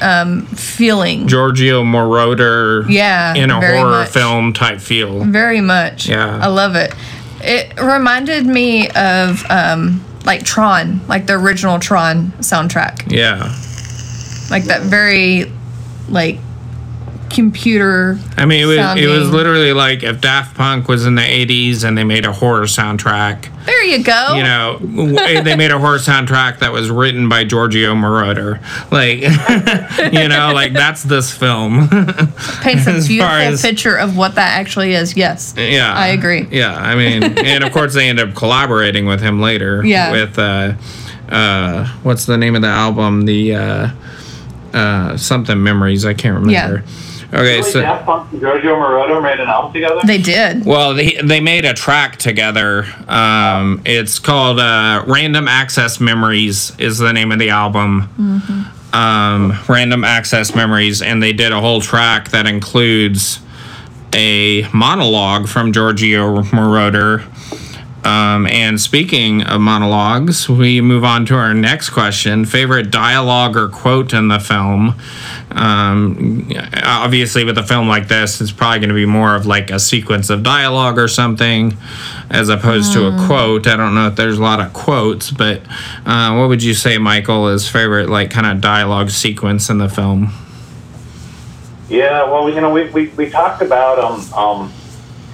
[0.00, 1.26] um, feeling.
[1.28, 4.08] Giorgio Moroder, Yeah, in a horror much.
[4.10, 5.24] film type feel.
[5.24, 6.08] Very much.
[6.08, 6.38] Yeah.
[6.42, 6.94] I love it.
[7.40, 13.10] It reminded me of um, like Tron, like the original Tron soundtrack.
[13.12, 13.54] Yeah,
[14.50, 15.52] Like that very
[16.08, 16.38] like
[17.30, 18.18] computer.
[18.36, 21.84] I mean, it was it was literally like if Daft Punk was in the '80s
[21.84, 23.48] and they made a horror soundtrack.
[23.66, 24.34] There you go.
[24.34, 24.78] you know,
[25.42, 28.62] they made a horror soundtrack that was written by Giorgio Moroder.
[28.90, 29.20] Like,
[30.12, 31.88] you know, like that's this film.
[32.62, 35.16] paints a beautiful as- picture of what that actually is.
[35.16, 35.54] Yes.
[35.56, 36.46] yeah, I agree.
[36.50, 39.84] Yeah, I mean, and of course they end up collaborating with him later.
[39.88, 40.12] Yeah.
[40.12, 40.74] With uh,
[41.30, 43.24] uh, what's the name of the album?
[43.24, 43.90] The uh,
[44.72, 46.04] uh, something memories.
[46.04, 46.84] I can't remember.
[47.28, 47.80] Okay, Really, so.
[47.82, 50.00] Daft Punk and Giorgio Moroder made an album together.
[50.06, 50.64] They did.
[50.64, 52.86] Well, they, they made a track together.
[53.06, 58.08] Um, it's called uh, Random Access Memories, is the name of the album.
[58.94, 63.40] Um, Random Access Memories, and they did a whole track that includes
[64.14, 67.24] a monologue from Giorgio Moroder.
[68.04, 73.68] Um, and speaking of monologues, we move on to our next question favorite dialogue or
[73.68, 74.94] quote in the film.
[75.50, 76.50] Um,
[76.82, 79.80] obviously, with a film like this, it's probably going to be more of like a
[79.80, 81.76] sequence of dialogue or something
[82.30, 83.66] as opposed to a quote.
[83.66, 85.62] I don't know if there's a lot of quotes, but
[86.06, 89.88] uh, what would you say, Michael, is favorite like kind of dialogue sequence in the
[89.88, 90.32] film?
[91.88, 94.72] Yeah, well, you know, we, we, we talked about um um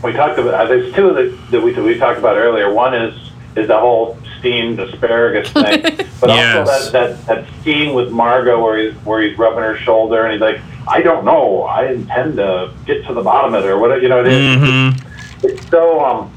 [0.05, 2.73] we talked about uh, there's two that, that we we talked about earlier.
[2.73, 3.15] One is
[3.57, 5.83] is the whole steamed asparagus thing,
[6.21, 6.69] but Yes.
[6.69, 10.33] also that, that that scene with Margot where he's where he's rubbing her shoulder and
[10.33, 13.79] he's like, I don't know, I intend to get to the bottom of it or
[13.79, 14.01] whatever.
[14.03, 14.57] You know, it is.
[14.57, 15.47] Mm-hmm.
[15.47, 16.31] It's so um.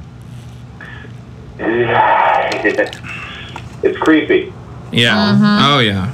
[3.83, 4.51] It's creepy.
[4.91, 5.69] Yeah.
[5.75, 6.11] Oh yeah.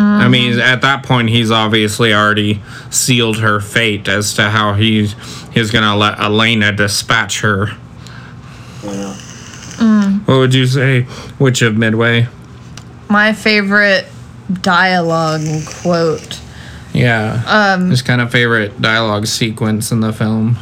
[0.00, 5.14] I mean, at that point, he's obviously already sealed her fate as to how he's
[5.52, 7.76] he's gonna let Elena dispatch her.
[8.84, 9.16] Yeah.
[10.24, 11.06] What would you say?
[11.38, 12.28] Witch of Midway?
[13.08, 14.06] My favorite
[14.60, 15.40] dialogue
[15.82, 16.40] quote.
[16.92, 17.42] Yeah.
[17.46, 17.90] Um.
[17.90, 20.58] His kind of favorite dialogue sequence in the film.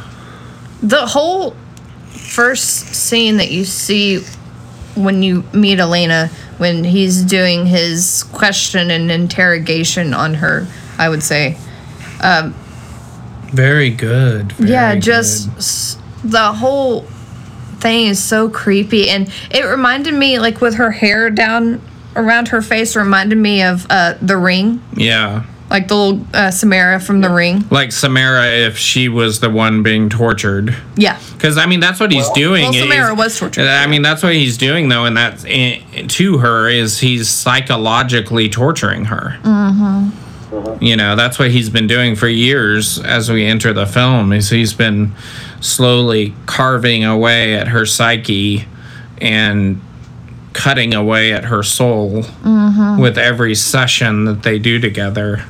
[0.81, 1.55] The whole
[2.09, 4.23] first scene that you see
[4.95, 11.23] when you meet Elena, when he's doing his question and interrogation on her, I would
[11.23, 11.57] say.
[13.51, 14.51] Very good.
[14.53, 15.03] very yeah, good.
[15.03, 17.01] just s- the whole
[17.79, 19.09] thing is so creepy.
[19.09, 21.81] And it reminded me, like, with her hair down
[22.15, 24.81] around her face, reminded me of uh, The Ring.
[24.95, 25.43] yeah.
[25.69, 27.65] Like the little uh, Samara from The Ring.
[27.69, 30.75] Like Samara, if she was the one being tortured.
[30.95, 32.63] Yeah, Because I mean, that's what he's doing.
[32.63, 33.67] well, is- Samara was tortured.
[33.67, 38.49] I mean, that's what he's doing though, and that's eh, to her is he's psychologically
[38.49, 39.37] torturing her.
[39.43, 40.81] Mm-hmm.
[40.81, 42.99] You know, that's what he's been doing for years.
[42.99, 45.13] As we enter the film, is he's been
[45.59, 48.65] slowly carving away at her psyche
[49.19, 49.81] and
[50.53, 52.23] cutting away at her soul
[52.97, 55.43] with every session that they do together.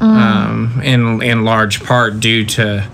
[0.00, 2.84] Um, in in large part due to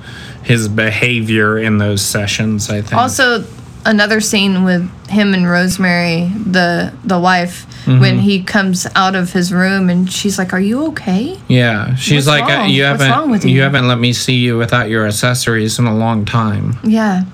[0.43, 2.69] his behavior in those sessions.
[2.71, 2.95] I think.
[2.95, 3.45] Also,
[3.87, 8.01] another scene with him and Rosemary, the the wife, Mm-hmm.
[8.01, 12.27] when he comes out of his room and she's like, "Are you okay?" Yeah, she's
[12.27, 14.89] What's like, uh, you haven't, wrong with you you?" haven't let me see you without
[14.89, 16.79] your accessories in a long time.
[16.83, 17.25] Yeah.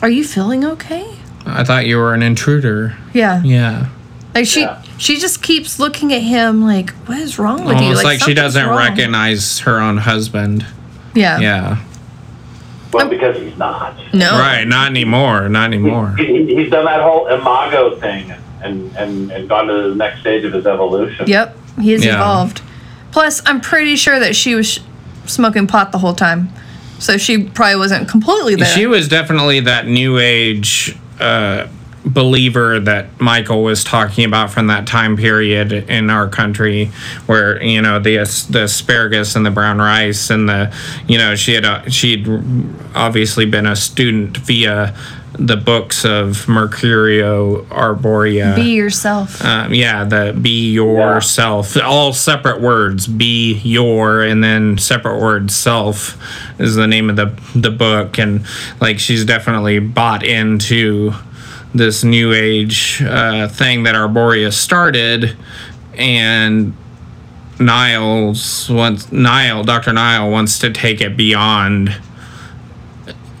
[0.00, 1.04] Are you feeling okay?
[1.44, 2.94] I thought you were an intruder.
[3.12, 3.42] Yeah.
[3.42, 3.86] Yeah,
[4.38, 4.80] Like she Yeah.
[4.98, 8.34] she just keeps looking at him like, "What is wrong with you?" almost like, she
[8.34, 8.78] doesn't wrong.
[8.78, 10.64] recognize her own husband.
[11.14, 11.40] Yeah.
[11.40, 11.76] Yeah,
[12.92, 13.96] Well, because he's not.
[14.14, 14.30] No.
[14.38, 14.64] right.
[14.66, 15.48] Not anymore.
[15.48, 16.14] Not anymore.
[16.16, 18.32] He, he- he's done that whole imago thing
[18.62, 21.26] and, and, and gone to the next stage of his evolution.
[21.26, 21.56] Yep.
[21.80, 22.14] He has Yeah.
[22.14, 22.60] evolved.
[23.10, 24.78] Plus, I'm pretty sure that she was
[25.26, 26.50] smoking pot the whole time,
[27.00, 28.66] so she probably wasn't completely there.
[28.66, 31.66] She was definitely that new age uh,
[32.12, 36.86] believer that Michael was talking about from that time period in our country,
[37.26, 38.16] where you know the
[38.50, 40.74] the asparagus and the brown rice and the
[41.06, 42.26] you know she had uh, she'd
[42.94, 44.94] obviously been a student via
[45.34, 48.56] the books of Mercurio Arboria.
[48.56, 49.44] Be yourself.
[49.44, 51.76] Um, yeah, the be yourself.
[51.76, 53.06] All separate words.
[53.06, 56.18] Be your, and then separate word self
[56.58, 58.44] is the name of the the book, and
[58.80, 61.12] like she's definitely bought into
[61.74, 65.36] this new age uh, thing that Arboria started,
[65.94, 66.74] and
[67.56, 72.00] Nyles wants Nyle, Doctor Nyle wants to take it beyond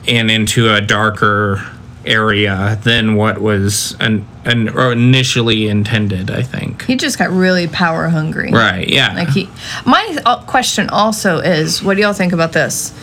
[0.06, 1.62] and into a darker
[2.04, 6.30] area than what was an, an or initially intended.
[6.30, 6.84] I think.
[6.84, 8.50] he just got really power hungry.
[8.50, 8.88] Right.
[8.88, 9.14] Yeah.
[9.14, 9.48] Like he.
[9.84, 12.94] My uh, question also is, what do y'all think about this?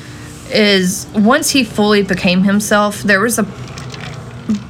[0.51, 3.43] Is once he fully became himself, there was a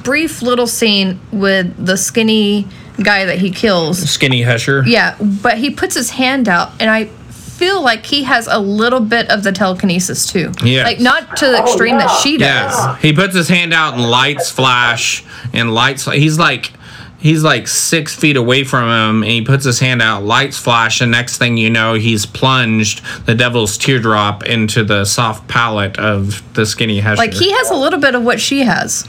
[0.02, 2.66] brief little scene with the skinny
[3.02, 3.98] guy that he kills.
[3.98, 4.86] Skinny Hesher.
[4.86, 9.00] Yeah, but he puts his hand out, and I feel like he has a little
[9.00, 10.52] bit of the telekinesis too.
[10.62, 10.86] Yes.
[10.86, 12.16] Like not to the extreme that yeah.
[12.18, 12.72] she does.
[12.72, 13.02] Yes.
[13.02, 16.04] He puts his hand out and lights flash and lights.
[16.04, 16.72] He's like.
[17.18, 20.22] He's like six feet away from him, and he puts his hand out.
[20.22, 25.48] Lights flash, and next thing you know, he's plunged the devil's teardrop into the soft
[25.48, 27.16] palate of the skinny Hesher.
[27.16, 29.08] Like he has a little bit of what she has.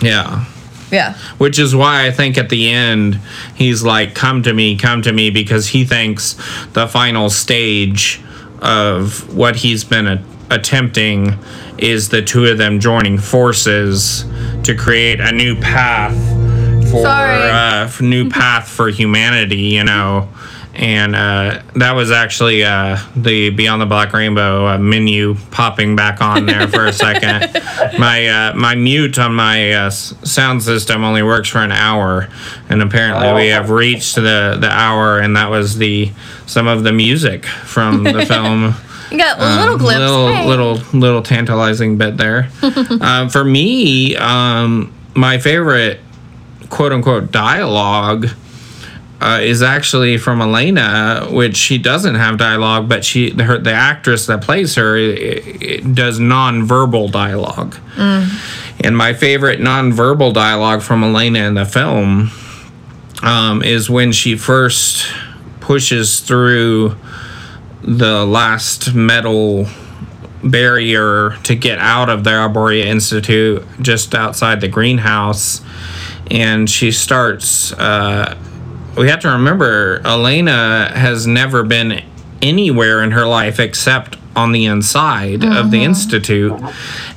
[0.00, 0.44] Yeah.
[0.90, 1.14] Yeah.
[1.38, 3.20] Which is why I think at the end
[3.54, 6.34] he's like, "Come to me, come to me," because he thinks
[6.72, 8.20] the final stage
[8.60, 11.38] of what he's been a- attempting
[11.78, 14.24] is the two of them joining forces
[14.64, 16.16] to create a new path
[16.90, 17.50] for Sorry.
[17.50, 19.58] uh, new path for humanity.
[19.78, 20.28] You know.
[20.80, 26.22] And uh, that was actually uh, the Beyond the Black Rainbow uh, menu popping back
[26.22, 27.52] on there for a second.
[27.98, 32.28] my uh, my mute on my uh, sound system only works for an hour,
[32.70, 36.10] and apparently we have reached the, the hour, and that was the
[36.46, 38.74] some of the music from the film.
[39.10, 40.00] You got a little glimpse.
[40.00, 40.46] little Hey.
[40.46, 42.48] little little tantalizing bit there.
[43.02, 46.00] um, for me, um, my favorite
[46.70, 48.28] quote unquote dialogue
[49.20, 54.26] uh, is actually from Elena, which she doesn't have dialogue, but she her the actress
[54.26, 57.76] that plays her i i does nonverbal dialogue.
[58.82, 62.30] And my favorite nonverbal dialogue from Elena in the film
[63.22, 65.06] um, is when she first
[65.60, 66.96] pushes through
[67.82, 69.66] the last metal
[70.42, 75.60] barrier to get out of the Arboria Institute just outside the greenhouse.
[76.30, 77.72] And she starts.
[77.74, 78.38] Uh,
[78.96, 82.02] we have to remember, Elena has never been
[82.42, 86.52] anywhere in her life except on the inside of the Institute.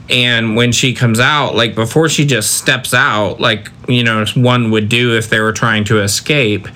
[0.09, 4.71] And when she comes out, like before she just steps out, like, you know, one
[4.71, 6.67] would do if they were trying to escape,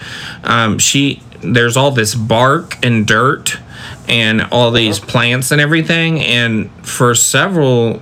[0.44, 1.22] um, she.
[1.42, 3.60] There's all this bark and dirt
[4.08, 6.20] and all these plants and everything.
[6.20, 8.02] And for several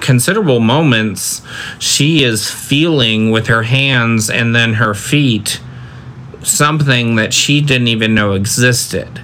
[0.00, 1.42] considerable moments,
[1.78, 5.60] she is feeling with her hands and then her feet
[6.44, 9.20] something that she didn't even know existed.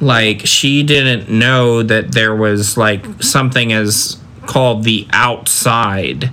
[0.00, 6.32] Like she didn't know that there was like something as called the outside.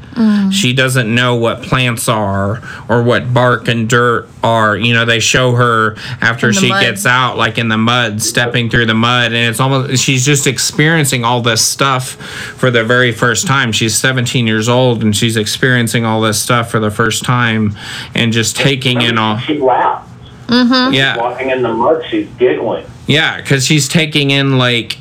[0.51, 4.77] She doesn't know what plants are or what bark and dirt are.
[4.77, 6.81] You know, they show her after she mud.
[6.81, 10.47] gets out, like in the mud, stepping through the mud, and it's almost she's just
[10.47, 12.11] experiencing all this stuff
[12.55, 13.73] for the very first time.
[13.73, 17.75] She's 17 years old and she's experiencing all this stuff for the first time
[18.15, 19.37] and just taking in all.
[19.39, 20.09] She laughs.
[20.47, 20.93] Mm-hmm.
[20.93, 21.17] Yeah.
[21.17, 22.85] Walking in the mud, she's giggling.
[23.07, 24.99] Yeah, because she's taking in like,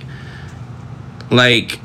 [1.30, 1.78] like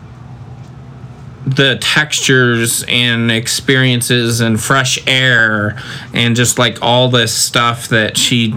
[1.55, 5.77] the textures and experiences and fresh air
[6.13, 8.53] and just like all this stuff that she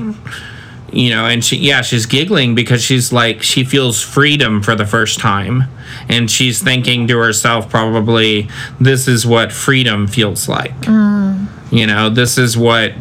[0.92, 4.86] you know and she yeah she's giggling because she's like she feels freedom for the
[4.86, 5.64] first time.
[6.08, 8.48] And she's thinking to herself probably
[8.80, 10.74] this is what freedom feels like.
[11.70, 12.92] You know this is what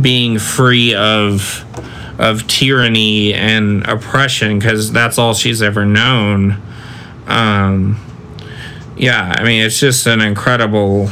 [0.00, 1.64] being free of
[2.18, 6.60] of tyranny and oppression because that's all she's ever known
[7.26, 7.98] um
[8.96, 11.08] yeah i mean it's just an incredible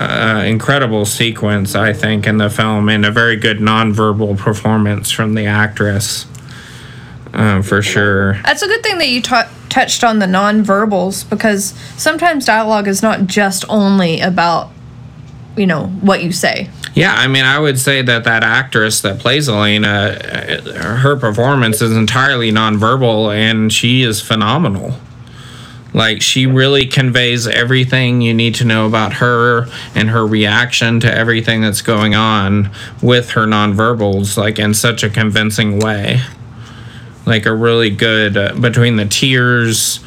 [0.00, 5.34] uh, incredible sequence i think in the film and a very good nonverbal performance from
[5.34, 6.26] the actress
[7.32, 11.74] um, for sure That's a good thing that you ta- touched on the nonverbals because
[11.96, 14.70] sometimes dialogue is not just only about,
[15.56, 16.70] you know, what you say.
[16.94, 21.82] Yeah, I mean, I would say that that actress that plays Elena, uh, her performance
[21.82, 24.94] is entirely nonverbal, and she is phenomenal.
[25.94, 31.14] Like she really conveys everything you need to know about her and her reaction to
[31.16, 32.70] everything that's going on
[33.00, 36.20] with her nonverbals, like in such a convincing way.
[37.26, 40.00] Like a really good uh, between the tears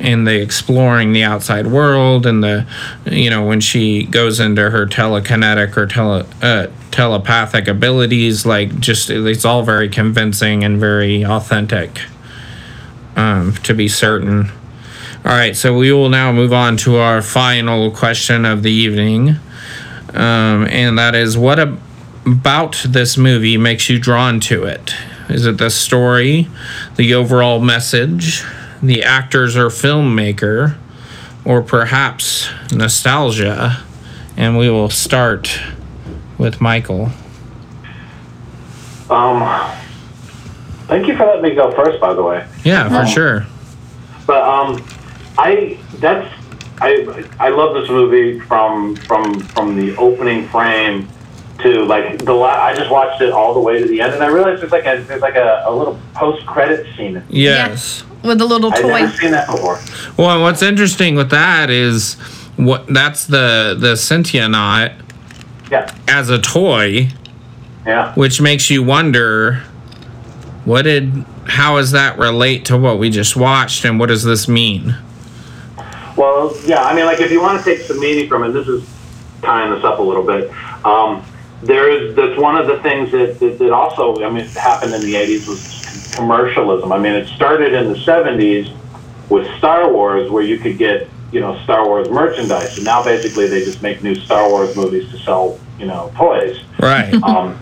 [0.00, 2.66] and the exploring the outside world and the
[3.06, 9.08] you know when she goes into her telekinetic or tele uh, telepathic abilities like just
[9.08, 12.00] it's all very convincing and very authentic
[13.14, 14.50] um, to be certain
[15.24, 19.36] all right so we will now move on to our final question of the evening.
[20.12, 21.80] Um, and that is what ab-
[22.26, 24.94] about this movie makes you drawn to it?
[25.28, 26.48] Is it the story
[26.96, 28.44] the overall message
[28.82, 30.76] the actors or filmmaker
[31.44, 33.82] or perhaps nostalgia?
[34.36, 35.58] And we will start
[36.38, 37.10] with michael.
[39.10, 39.42] Um,
[40.86, 42.46] thank you for letting me go first, by the way.
[42.62, 43.46] yeah for sure.
[44.26, 44.84] But um,
[45.38, 46.32] I that's
[46.80, 51.08] I I love this movie from from from the opening frame
[51.60, 54.22] to like the la- I just watched it all the way to the end, and
[54.22, 57.22] I realized there's like a there's like a, a little post credit scene.
[57.28, 58.76] yes With a little toy.
[58.76, 58.98] I've toy.
[59.00, 59.78] never seen that before.
[60.16, 62.14] well what's interesting with that is
[62.56, 64.94] what that's the the Sentionaut
[65.70, 67.08] Yeah, as a toy
[67.86, 68.14] yeah.
[68.14, 69.62] which makes you wonder
[70.64, 74.48] what did how does that relate to what we just watched and what does this
[74.48, 74.96] mean
[76.16, 76.82] Well, yeah.
[76.82, 78.88] I mean, like if you want to take some meaning from it, this is
[79.42, 80.50] tying this up a little bit.
[80.84, 81.24] Um,
[81.62, 85.00] there is that's one of the things that, that that also I mean happened in
[85.00, 86.92] the '80s was commercialism.
[86.92, 88.74] I mean, it started in the '70s
[89.30, 93.48] with Star Wars, where you could get you know Star Wars merchandise, and now basically
[93.48, 96.62] they just make new Star Wars movies to sell you know toys.
[96.78, 97.58] right Um,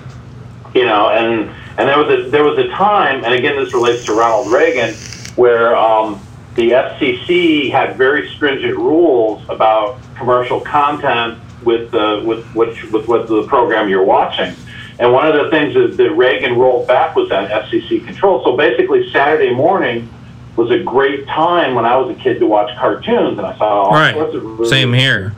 [0.75, 4.05] you know, and and there was a there was a time, and again this relates
[4.07, 4.95] to Ronald Reagan,
[5.37, 6.21] where um,
[6.55, 13.27] the FCC had very stringent rules about commercial content with the with which with what
[13.29, 14.55] the program you're watching.
[14.99, 18.45] And one of the things that, that Reagan rolled back was that FCC control.
[18.45, 20.09] So basically, Saturday morning
[20.57, 23.85] was a great time when I was a kid to watch cartoons, and I saw
[23.85, 24.15] all Right.
[24.15, 25.33] sorts of really Same here.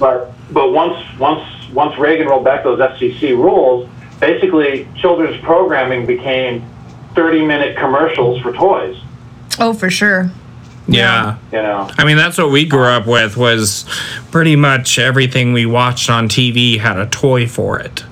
[0.00, 6.64] but but once once once Reagan rolled back those FCC rules, basically children's programming became
[7.14, 8.96] 30 minute commercials for toys.
[9.60, 10.30] Oh, for sure.
[10.86, 13.36] yeah You know, I mean, that's what we grew up with.
[13.36, 13.84] Was
[14.30, 18.04] pretty much everything we watched on TV had a toy for it.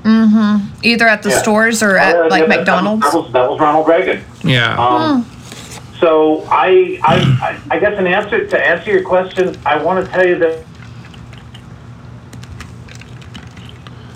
[0.83, 1.39] Either at the Yeah.
[1.43, 3.11] stores or Uh, at like yeah, that- McDonald's.
[3.11, 4.23] That was, that was Ronald Reagan.
[4.45, 5.27] Yeah, Um,
[6.01, 7.15] So I, I
[7.71, 10.59] I I guess an answer to answer your question, I want to tell you that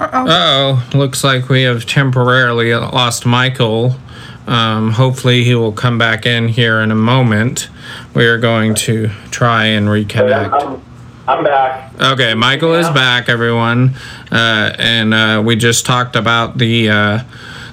[0.01, 3.97] oh, looks like we have temporarily lost Michael.
[4.47, 7.69] Um, hopefully, he will come back in here in a moment.
[8.15, 10.83] We are going to try and reconnect.
[11.27, 11.93] I'm, back.
[12.01, 13.97] Okay, Michael is back, everyone,
[14.31, 17.25] uh, and uh, we just talked about the uh,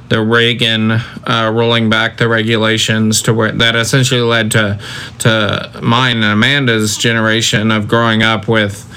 [0.09, 4.79] the Reagan uh, rolling back the regulations to where that essentially led to
[5.19, 8.89] to mine and Amanda's generation of growing up with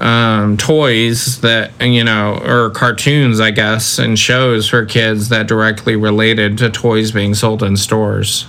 [0.00, 5.96] um, toys that you know or cartoons, I guess, and shows for kids that directly
[5.96, 8.46] related to toys being sold in stores.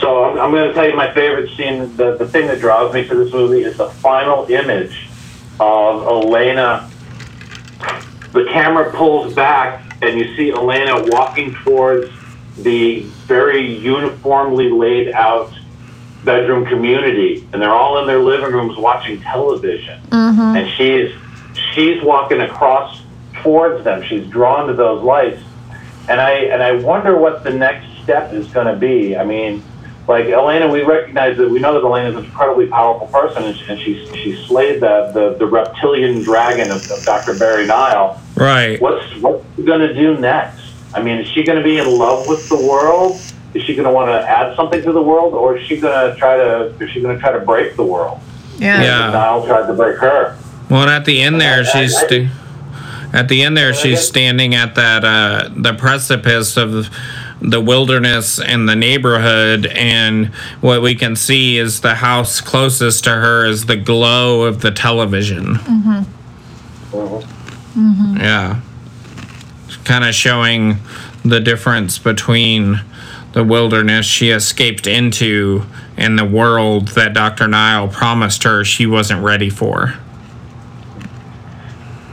[0.00, 1.96] So I'm, I'm going to tell you my favorite scene.
[1.96, 5.08] The, the thing that draws me to this movie is the final image
[5.58, 6.90] of Elena.
[8.32, 12.10] The camera pulls back, and you see Elena walking towards
[12.58, 15.52] the very uniformly laid out
[16.24, 20.00] bedroom community, and they're all in their living rooms watching television.
[20.08, 20.56] Mm-hmm.
[20.56, 21.14] And she's
[21.72, 23.02] she's walking across
[23.42, 24.02] towards them.
[24.02, 25.42] She's drawn to those lights,
[26.08, 29.16] and I and I wonder what the next step is going to be.
[29.16, 29.62] I mean,
[30.08, 33.56] like Elena, we recognize that we know that Elena is an incredibly powerful person, and
[33.56, 37.36] she, and she, she slayed the, the, the reptilian dragon of, of Dr.
[37.36, 38.20] Barry Nyle.
[38.36, 38.80] Right.
[38.80, 40.62] What's what's she going to do next?
[40.94, 43.20] I mean, is she going to be in love with the world?
[43.56, 46.12] Is she going to want to add something to the world, or is she going
[46.12, 48.20] to try to is she going to try to break the world?
[48.58, 48.82] Yeah.
[48.82, 49.10] Yeah.
[49.12, 50.36] Nyle tried to break her.
[50.68, 52.28] Well, and at the end there, I- she's I- sta-
[53.12, 56.88] at the end there, she's standing at that uh, the precipice of
[57.40, 60.26] the wilderness and the neighborhood, and
[60.60, 64.70] what we can see is the house closest to her is the glow of the
[64.70, 65.54] television.
[65.54, 66.02] Mm-hmm.
[67.78, 68.16] Mm-hmm.
[68.18, 68.60] Yeah,
[69.84, 70.78] kind of showing
[71.24, 72.80] the difference between
[73.36, 75.62] the wilderness she escaped into
[75.98, 77.46] and the world that Dr.
[77.46, 79.92] Nyle promised her she wasn't ready for.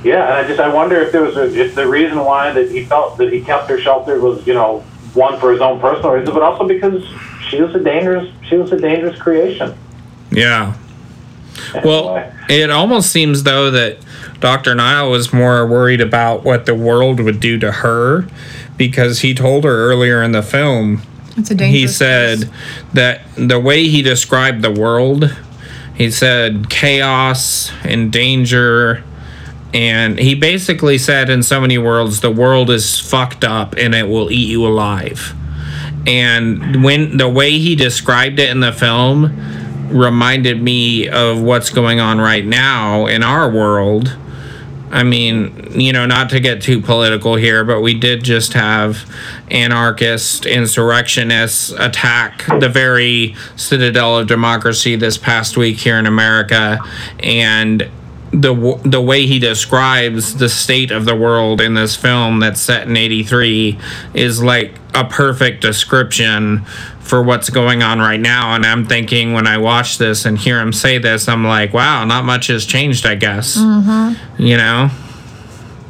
[0.03, 2.69] Yeah, and I just I wonder if there was a, if the reason why that
[2.69, 4.81] he felt that he kept her sheltered was you know
[5.13, 7.01] one for his own personal reasons, but also because
[7.47, 9.77] she was a dangerous she was a dangerous creation.
[10.29, 10.75] Yeah.
[11.85, 13.99] Well, it almost seems though that
[14.41, 14.75] Dr.
[14.75, 18.27] Nyle was more worried about what the world would do to her
[18.75, 21.01] because he told her earlier in the film
[21.37, 21.81] It's a dangerous.
[21.81, 22.51] he said place.
[22.93, 25.35] that the way he described the world,
[25.95, 29.03] he said chaos and danger.
[29.73, 34.07] And he basically said, in so many words, the world is fucked up and it
[34.07, 35.33] will eat you alive.
[36.05, 39.53] And when the way he described it in the film
[39.93, 44.17] reminded me of what's going on right now in our world.
[44.93, 49.11] I mean, you know, not to get too political here, but we did just have
[49.49, 56.77] anarchist insurrectionists attack the very citadel of democracy this past week here in America,
[57.19, 57.89] and
[58.31, 62.87] the the way he describes the state of the world in this film that's set
[62.87, 63.79] in 83
[64.13, 66.63] is like a perfect description
[66.99, 70.59] for what's going on right now and i'm thinking when i watch this and hear
[70.59, 73.57] him say this i'm like wow not much has changed i guess
[74.37, 74.89] you know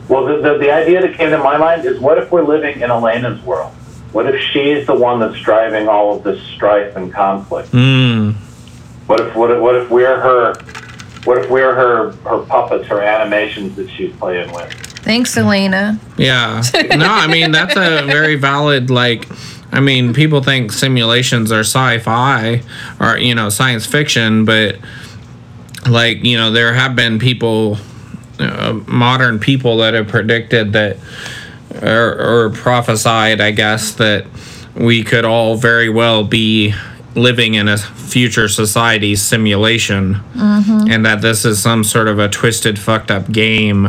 [0.10, 2.82] Well, the, the the idea that came to my mind is what if we're living
[2.82, 3.72] in Elena's world?
[4.12, 7.72] What if she's the one that's driving all of this strife and conflict?
[7.72, 8.34] mm,
[9.08, 10.56] What if what if, what if we're her?
[11.24, 14.70] What if we're her her puppets, her animations that she's playing with?
[15.04, 16.00] Thanks, Elena.
[16.18, 16.62] yeah
[16.96, 19.28] no i mean that's a very valid like
[19.72, 22.62] i mean people think simulations are sci-fi
[23.00, 24.78] or you know science fiction but
[25.90, 27.78] like you know there have been people
[28.40, 30.98] uh, modern people that have predicted that
[31.82, 34.26] or, or prophesied i guess that
[34.76, 36.74] we could all very well be
[37.16, 40.16] living in a future society simulation
[40.90, 43.88] and that this is some sort of a twisted fucked up game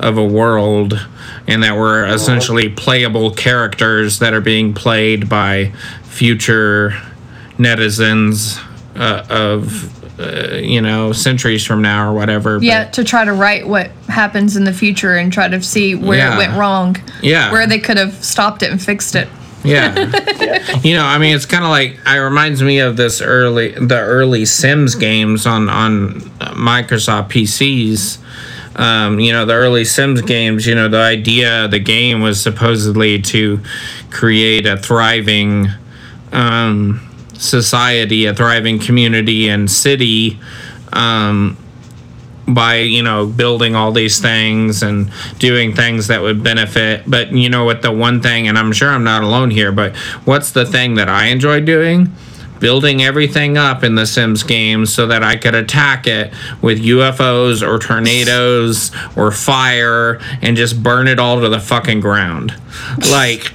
[0.00, 1.06] of a world
[1.46, 5.72] and that we're essentially playable characters that are being played by
[6.04, 6.90] future
[7.58, 8.62] netizens
[8.96, 13.32] uh, of uh, you know centuries from now or whatever but- Yeah, to try to
[13.32, 16.34] write what happens in the future and try to see where Yeah.
[16.34, 16.96] it went wrong.
[17.22, 17.52] Yeah.
[17.52, 19.28] Where they could have stopped it and fixed it.
[19.64, 19.94] Yeah.
[20.82, 23.98] you know, I mean, it's kind of like it reminds me of this early the
[23.98, 28.18] early Sims games on on Microsoft PCs.
[28.78, 30.66] Um, you know, the early Sims games.
[30.66, 33.60] You know, the idea of the game was supposedly to
[34.10, 35.68] create a thriving
[36.32, 37.00] um,
[37.34, 40.38] society, a thriving community and city.
[40.92, 41.56] Um,
[42.48, 47.48] by you know building all these things and doing things that would benefit but you
[47.48, 50.64] know what the one thing and i'm sure i'm not alone here but what's the
[50.64, 52.10] thing that i enjoy doing
[52.60, 56.32] building everything up in the sims games so that i could attack it
[56.62, 62.54] with ufos or tornadoes or fire and just burn it all to the fucking ground
[63.10, 63.52] like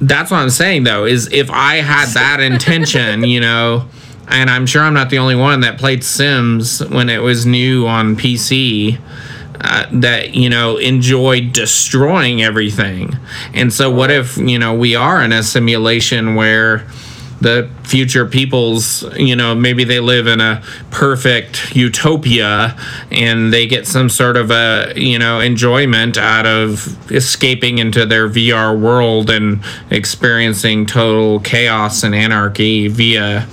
[0.00, 3.88] that's what i'm saying though is if i had that intention you know
[4.30, 7.86] and I'm sure I'm not the only one that played Sims when it was new
[7.86, 8.98] on PC.
[9.62, 13.14] Uh, that you know enjoyed destroying everything,
[13.52, 16.86] and so what if you know we are in a simulation where
[17.40, 22.76] the future peoples, you know, maybe they live in a perfect utopia
[23.10, 28.28] and they get some sort of a, you know, enjoyment out of escaping into their
[28.28, 33.46] VR world and experiencing total chaos and anarchy via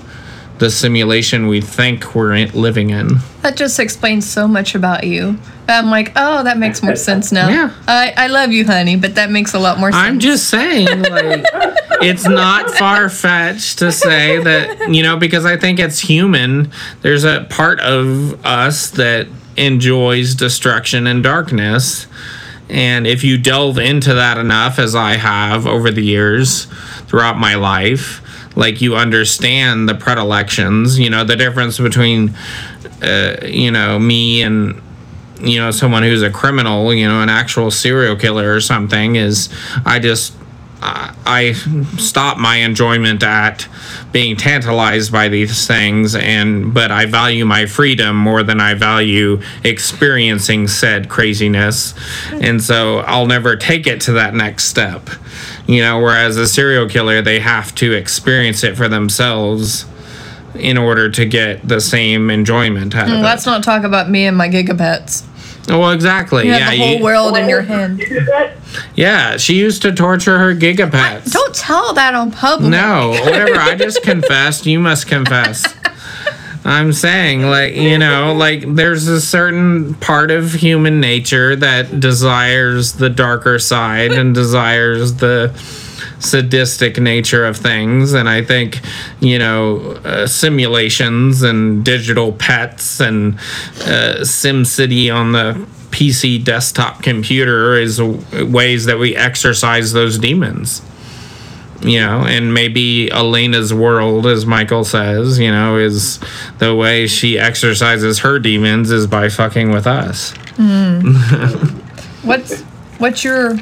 [0.60, 3.18] the simulation we think we're living in.
[3.42, 5.38] That just explains so much about you.
[5.70, 7.50] I'm like, oh, that makes more sense now.
[7.50, 7.74] Yeah.
[7.88, 10.04] I, I love you, honey, but that makes a lot more sense.
[10.04, 11.46] I'm just saying, like,
[12.02, 16.72] it's not far fetched to say that, you know, because I think it's human.
[17.02, 22.08] There's a part of us that enjoys destruction and darkness.
[22.70, 26.66] And if you delve into that enough, as I have over the years
[27.08, 28.22] throughout my life,
[28.58, 32.36] like you understand the predilections, you know, the difference between,
[33.02, 34.82] uh, you know, me and
[35.40, 39.50] you know someone who's a criminal you know an actual serial killer or something is
[39.86, 40.34] i just
[40.82, 41.54] I I
[41.98, 43.68] stop my enjoyment at
[44.12, 49.42] being tantalized by these things and but I value my freedom more than I value
[49.64, 51.94] experiencing said craziness
[52.32, 55.10] and so I'll never take it to that next step
[55.68, 59.86] you know whereas a serial killer they have to experience it for themselves
[60.56, 63.24] in order to get the same enjoyment out of mm, it.
[63.24, 65.24] Let's not talk about me and my gigapets.
[65.68, 66.46] Well, exactly.
[66.46, 68.00] You have yeah, the whole you- world in your hand.
[68.00, 68.54] You did that?
[68.96, 69.38] yeah.
[69.38, 71.32] She used to torture her gigapets.
[71.32, 72.70] Don't tell that on public.
[72.72, 73.56] No, whatever.
[73.60, 74.66] I just confessed.
[74.66, 75.66] You must confess.
[76.66, 82.94] I'm saying, like, you know, like there's a certain part of human nature that desires
[82.94, 85.54] the darker side and desires the
[86.20, 88.14] sadistic nature of things.
[88.14, 88.80] And I think,
[89.20, 93.36] you know, uh, simulations and digital pets and
[93.82, 100.82] uh, SimCity on the PC desktop computer is ways that we exercise those demons
[101.82, 106.20] you know, and maybe Elena's world, as Michael says, you know, is
[106.58, 110.34] the way she exercises her demons is by fucking with us.
[112.24, 112.62] What's
[112.98, 113.58] what's your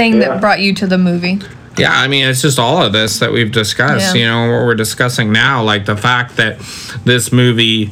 [0.00, 0.28] thing Yeah.
[0.28, 1.38] that brought you to the movie?
[1.76, 4.20] Yeah, I mean, it's just all of this that we've discussed, Yeah.
[4.20, 6.58] you know, what we're discussing now, like the fact that
[7.04, 7.90] this movie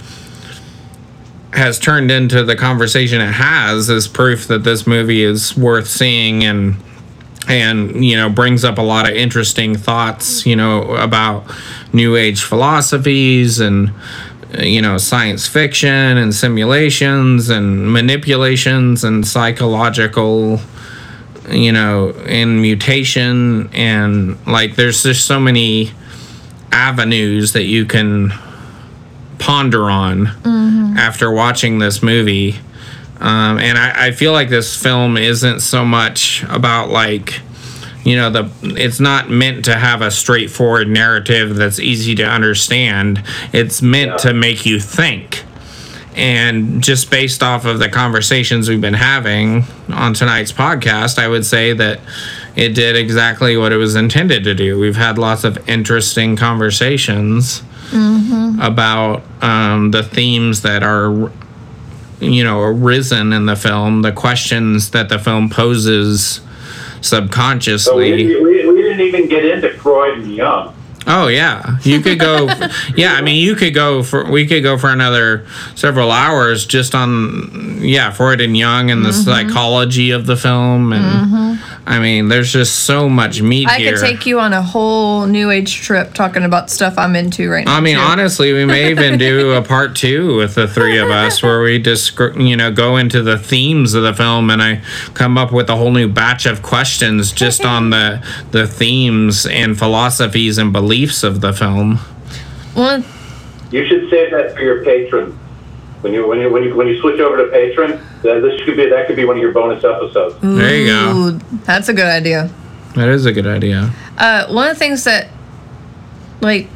[1.53, 6.45] has turned into the conversation it has is proof that this movie is worth seeing
[6.45, 6.77] and
[7.49, 11.45] and you know brings up a lot of interesting thoughts you know about
[11.95, 13.91] new age philosophies and
[14.59, 20.61] uh, you know science fiction and simulations and manipulations and psychological
[21.51, 25.91] you know in mutation and like there's just so many
[26.73, 28.33] avenues that you can
[29.39, 30.27] ponder on
[30.99, 32.57] after watching this movie.
[33.21, 37.41] Um, and I, I feel like this film isn't so much about like
[38.05, 43.23] you know the it's not meant to have a straightforward narrative that's easy to understand.
[43.53, 44.17] It's meant Yeah.
[44.19, 45.45] to make you think
[46.19, 51.47] and just based off of the conversations we've been having on tonight's podcast i would
[51.47, 52.01] say that
[52.59, 54.81] it did exactly what it was intended to do.
[54.81, 57.63] We've had lots of interesting conversations
[58.61, 61.31] about um, the themes that are
[62.21, 68.17] you know arisen in the film the questions that the film poses So we subconsciously
[68.17, 70.75] didn't, we, we didn't even get into Freud and Jung.
[71.11, 72.47] Oh yeah you could go
[72.97, 76.95] yeah i mean you could go for we could go for another several hours just
[76.95, 79.23] on yeah freud and Jung and the Mm-hmm.
[79.49, 84.01] psychology of the film and i mean there's just so much meat I here could
[84.03, 87.77] take you on a whole new age trip talking about stuff I'm into right now.
[87.77, 88.03] I mean, too.
[88.03, 91.79] honestly, we may even do a part two with the three of us, where we
[91.79, 94.83] just you know go into the themes of the film, and I
[95.15, 99.79] come up with a whole new batch of questions just on the the themes and
[99.79, 101.99] philosophies and beliefs of the film.
[102.75, 103.03] Well,
[103.71, 105.37] You should save that for your Patreon.
[106.01, 108.77] When you when you when you when you switch over to Patreon, that, this could
[108.77, 110.37] be that could be one of your bonus episodes.
[110.41, 111.13] There you go.
[111.17, 112.51] ooh, That's a good idea.
[112.95, 113.91] That is a good idea.
[114.17, 115.29] Uh, one of the things that,
[116.41, 116.69] like,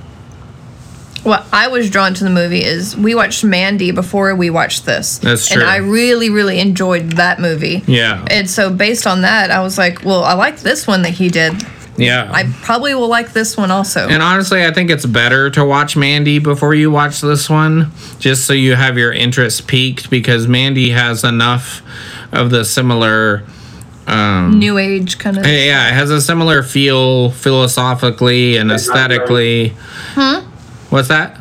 [1.22, 5.18] what I was drawn to the movie is we watched Mandy before we watched this.
[5.18, 5.62] That's And.
[5.62, 7.82] I really, really enjoyed that movie.
[7.86, 8.24] Yeah.
[8.28, 11.28] And so based on that, I was like, well, I like this one that he
[11.28, 11.54] did.
[11.97, 12.30] Yeah.
[12.32, 14.09] I probably will like this one also.
[14.09, 18.47] and honestly, I think it's better to watch Mandy before you watch this one, just
[18.47, 21.82] so you have your interest peaked because Mandy has enough
[22.32, 23.45] of the similar
[24.07, 25.47] um, New age kind of.
[25.47, 29.70] Yeah, it has a similar feel philosophically and aesthetically.
[30.90, 31.38] What's that?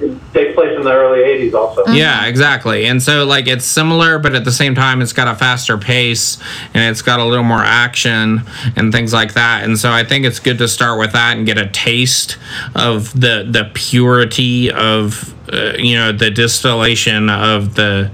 [0.00, 1.86] It takes place in the early '80s, also.
[1.92, 2.86] Yeah, exactly.
[2.86, 6.38] And so, like, it's similar, but at the same time, it's got a faster pace
[6.74, 8.42] and it's got a little more action
[8.74, 9.62] and things like that.
[9.62, 12.38] And so, I think it's good to start with that and get a taste
[12.74, 18.10] of the the purity of, uh, you know, the distillation of the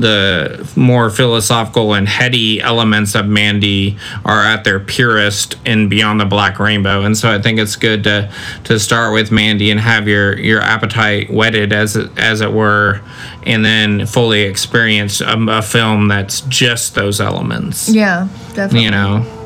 [0.00, 6.24] the more philosophical and heady elements of Mandy are at their purest in Beyond the
[6.24, 8.30] Black Rainbow, and so I think it's good to
[8.64, 13.00] to start with Mandy and have your your appetite whetted as it, as it were,
[13.44, 17.88] and then fully experience a, a film that's just those elements.
[17.88, 18.84] Yeah, definitely.
[18.84, 19.40] You know.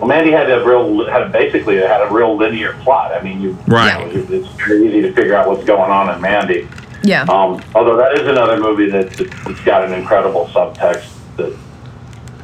[0.00, 3.12] Well, Mandy had a real, had basically had a real linear plot.
[3.12, 4.12] I mean, you, Right.
[4.12, 6.66] you know, it's very easy to figure out what's going on in Mandy.
[7.04, 7.22] Yeah.
[7.22, 11.56] Um, although that is another movie that, that, that's got an incredible subtext that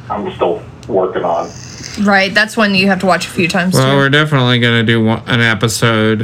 [0.09, 1.49] I'm still working on.
[2.01, 2.33] right.
[2.33, 3.75] That's one you have to watch a few times.
[3.75, 3.97] Well, too.
[3.97, 6.23] we're definitely going to do one, an episode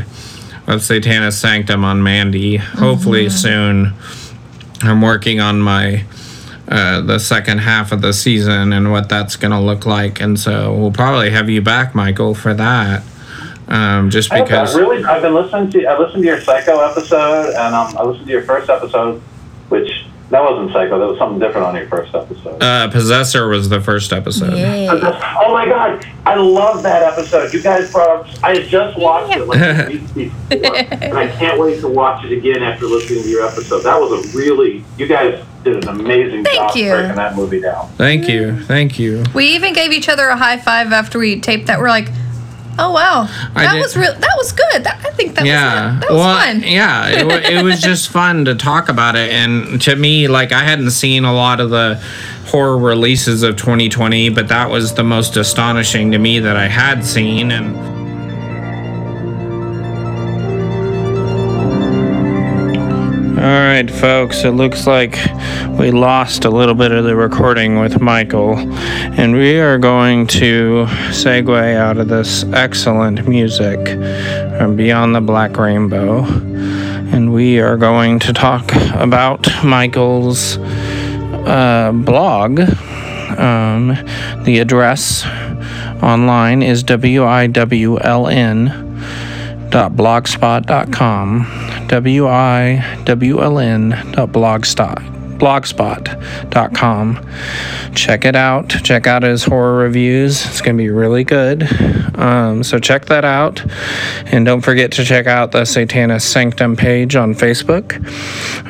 [0.67, 2.57] of Satanis Sanctum on Mandy.
[2.57, 3.93] Hopefully soon.
[4.81, 6.03] I'm working on my
[6.67, 10.39] uh, the second half of the season and what that's going to look like, and
[10.39, 13.03] so we'll probably have you back, Michael, for that.
[13.67, 14.75] Um, just because.
[14.75, 18.03] I really, I've been listening to, I listened to your Psycho episode, and um, I
[18.03, 19.21] listened to your first episode,
[19.69, 20.99] which that wasn't Psycho.
[20.99, 22.61] That was something different on your first episode.
[22.61, 24.57] Uh, Possessor was the first episode.
[24.57, 24.89] Yeah.
[25.45, 27.53] Oh my god, I love that episode.
[27.53, 28.43] You guys brought up.
[28.43, 30.13] I just watched it like a week
[30.49, 33.81] before, and I can't wait to watch it again after listening to your episode.
[33.81, 34.83] That was a really.
[34.97, 36.89] You guys did an amazing Thank job you.
[36.91, 37.89] breaking that movie down.
[37.93, 39.23] Thank you, thank you.
[39.33, 41.79] We even gave each other a high five after we taped that.
[41.79, 42.09] We're like,
[42.79, 44.13] oh wow, I that did- was real.
[44.13, 44.83] That was good.
[44.83, 46.63] That, I think that yeah was that was well fun.
[46.63, 50.59] yeah it, it was just fun to talk about it and to me like i
[50.61, 51.95] hadn't seen a lot of the
[52.47, 57.05] horror releases of 2020 but that was the most astonishing to me that i had
[57.05, 57.75] seen and
[63.99, 65.17] folks it looks like
[65.79, 68.57] we lost a little bit of the recording with michael
[69.17, 73.79] and we are going to segue out of this excellent music
[74.57, 76.23] from Beyond the Black Rainbow.
[76.23, 82.59] And we are going to talk about Michael's uh, blog.
[83.37, 83.95] Um,
[84.43, 85.25] the address
[86.03, 88.84] online is wiwln
[89.75, 91.45] dot blogspot.com
[91.89, 92.95] wiwln
[94.13, 97.19] dot blogspot blogspot.com
[97.93, 98.69] check it out.
[98.69, 100.45] Check out his horror reviews.
[100.45, 101.63] It's going to be really good.
[102.17, 103.65] Um, so check that out.
[104.27, 107.95] And don't forget to check out the satanis sanctum page on facebook.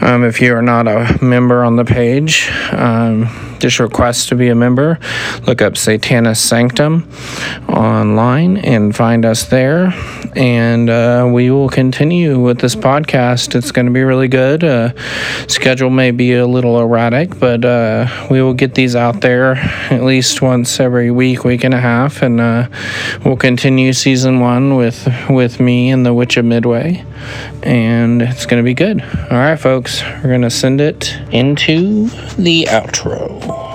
[0.01, 3.27] Um, if you are not a member on the page um,
[3.59, 4.99] just request to be a member.
[5.47, 7.09] Look up satanis sanctum
[7.69, 9.93] online and find us there.
[10.35, 13.55] And uh, we will continue with this podcast.
[13.55, 14.63] It's going to be really good.
[14.63, 14.93] Uh,
[15.47, 19.55] schedule may be a little erratic but uh, we will get these out there
[19.91, 22.21] at least once every week week and a half.
[22.21, 22.67] And uh,
[23.23, 27.05] we'll continue season one with with me and the witch of midway
[27.65, 32.07] and it's going to be good all right folks we're going to send it into
[32.37, 33.65] the outro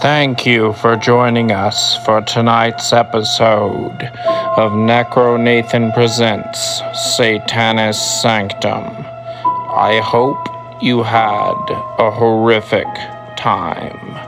[0.00, 4.00] Thank you for joining us for tonight's episode
[4.56, 6.80] of NEKROnathan Presents
[7.18, 8.84] Satanis Sanctum.
[9.74, 10.38] I hope
[10.80, 11.56] you had
[11.98, 12.86] a horrific
[13.36, 14.27] time.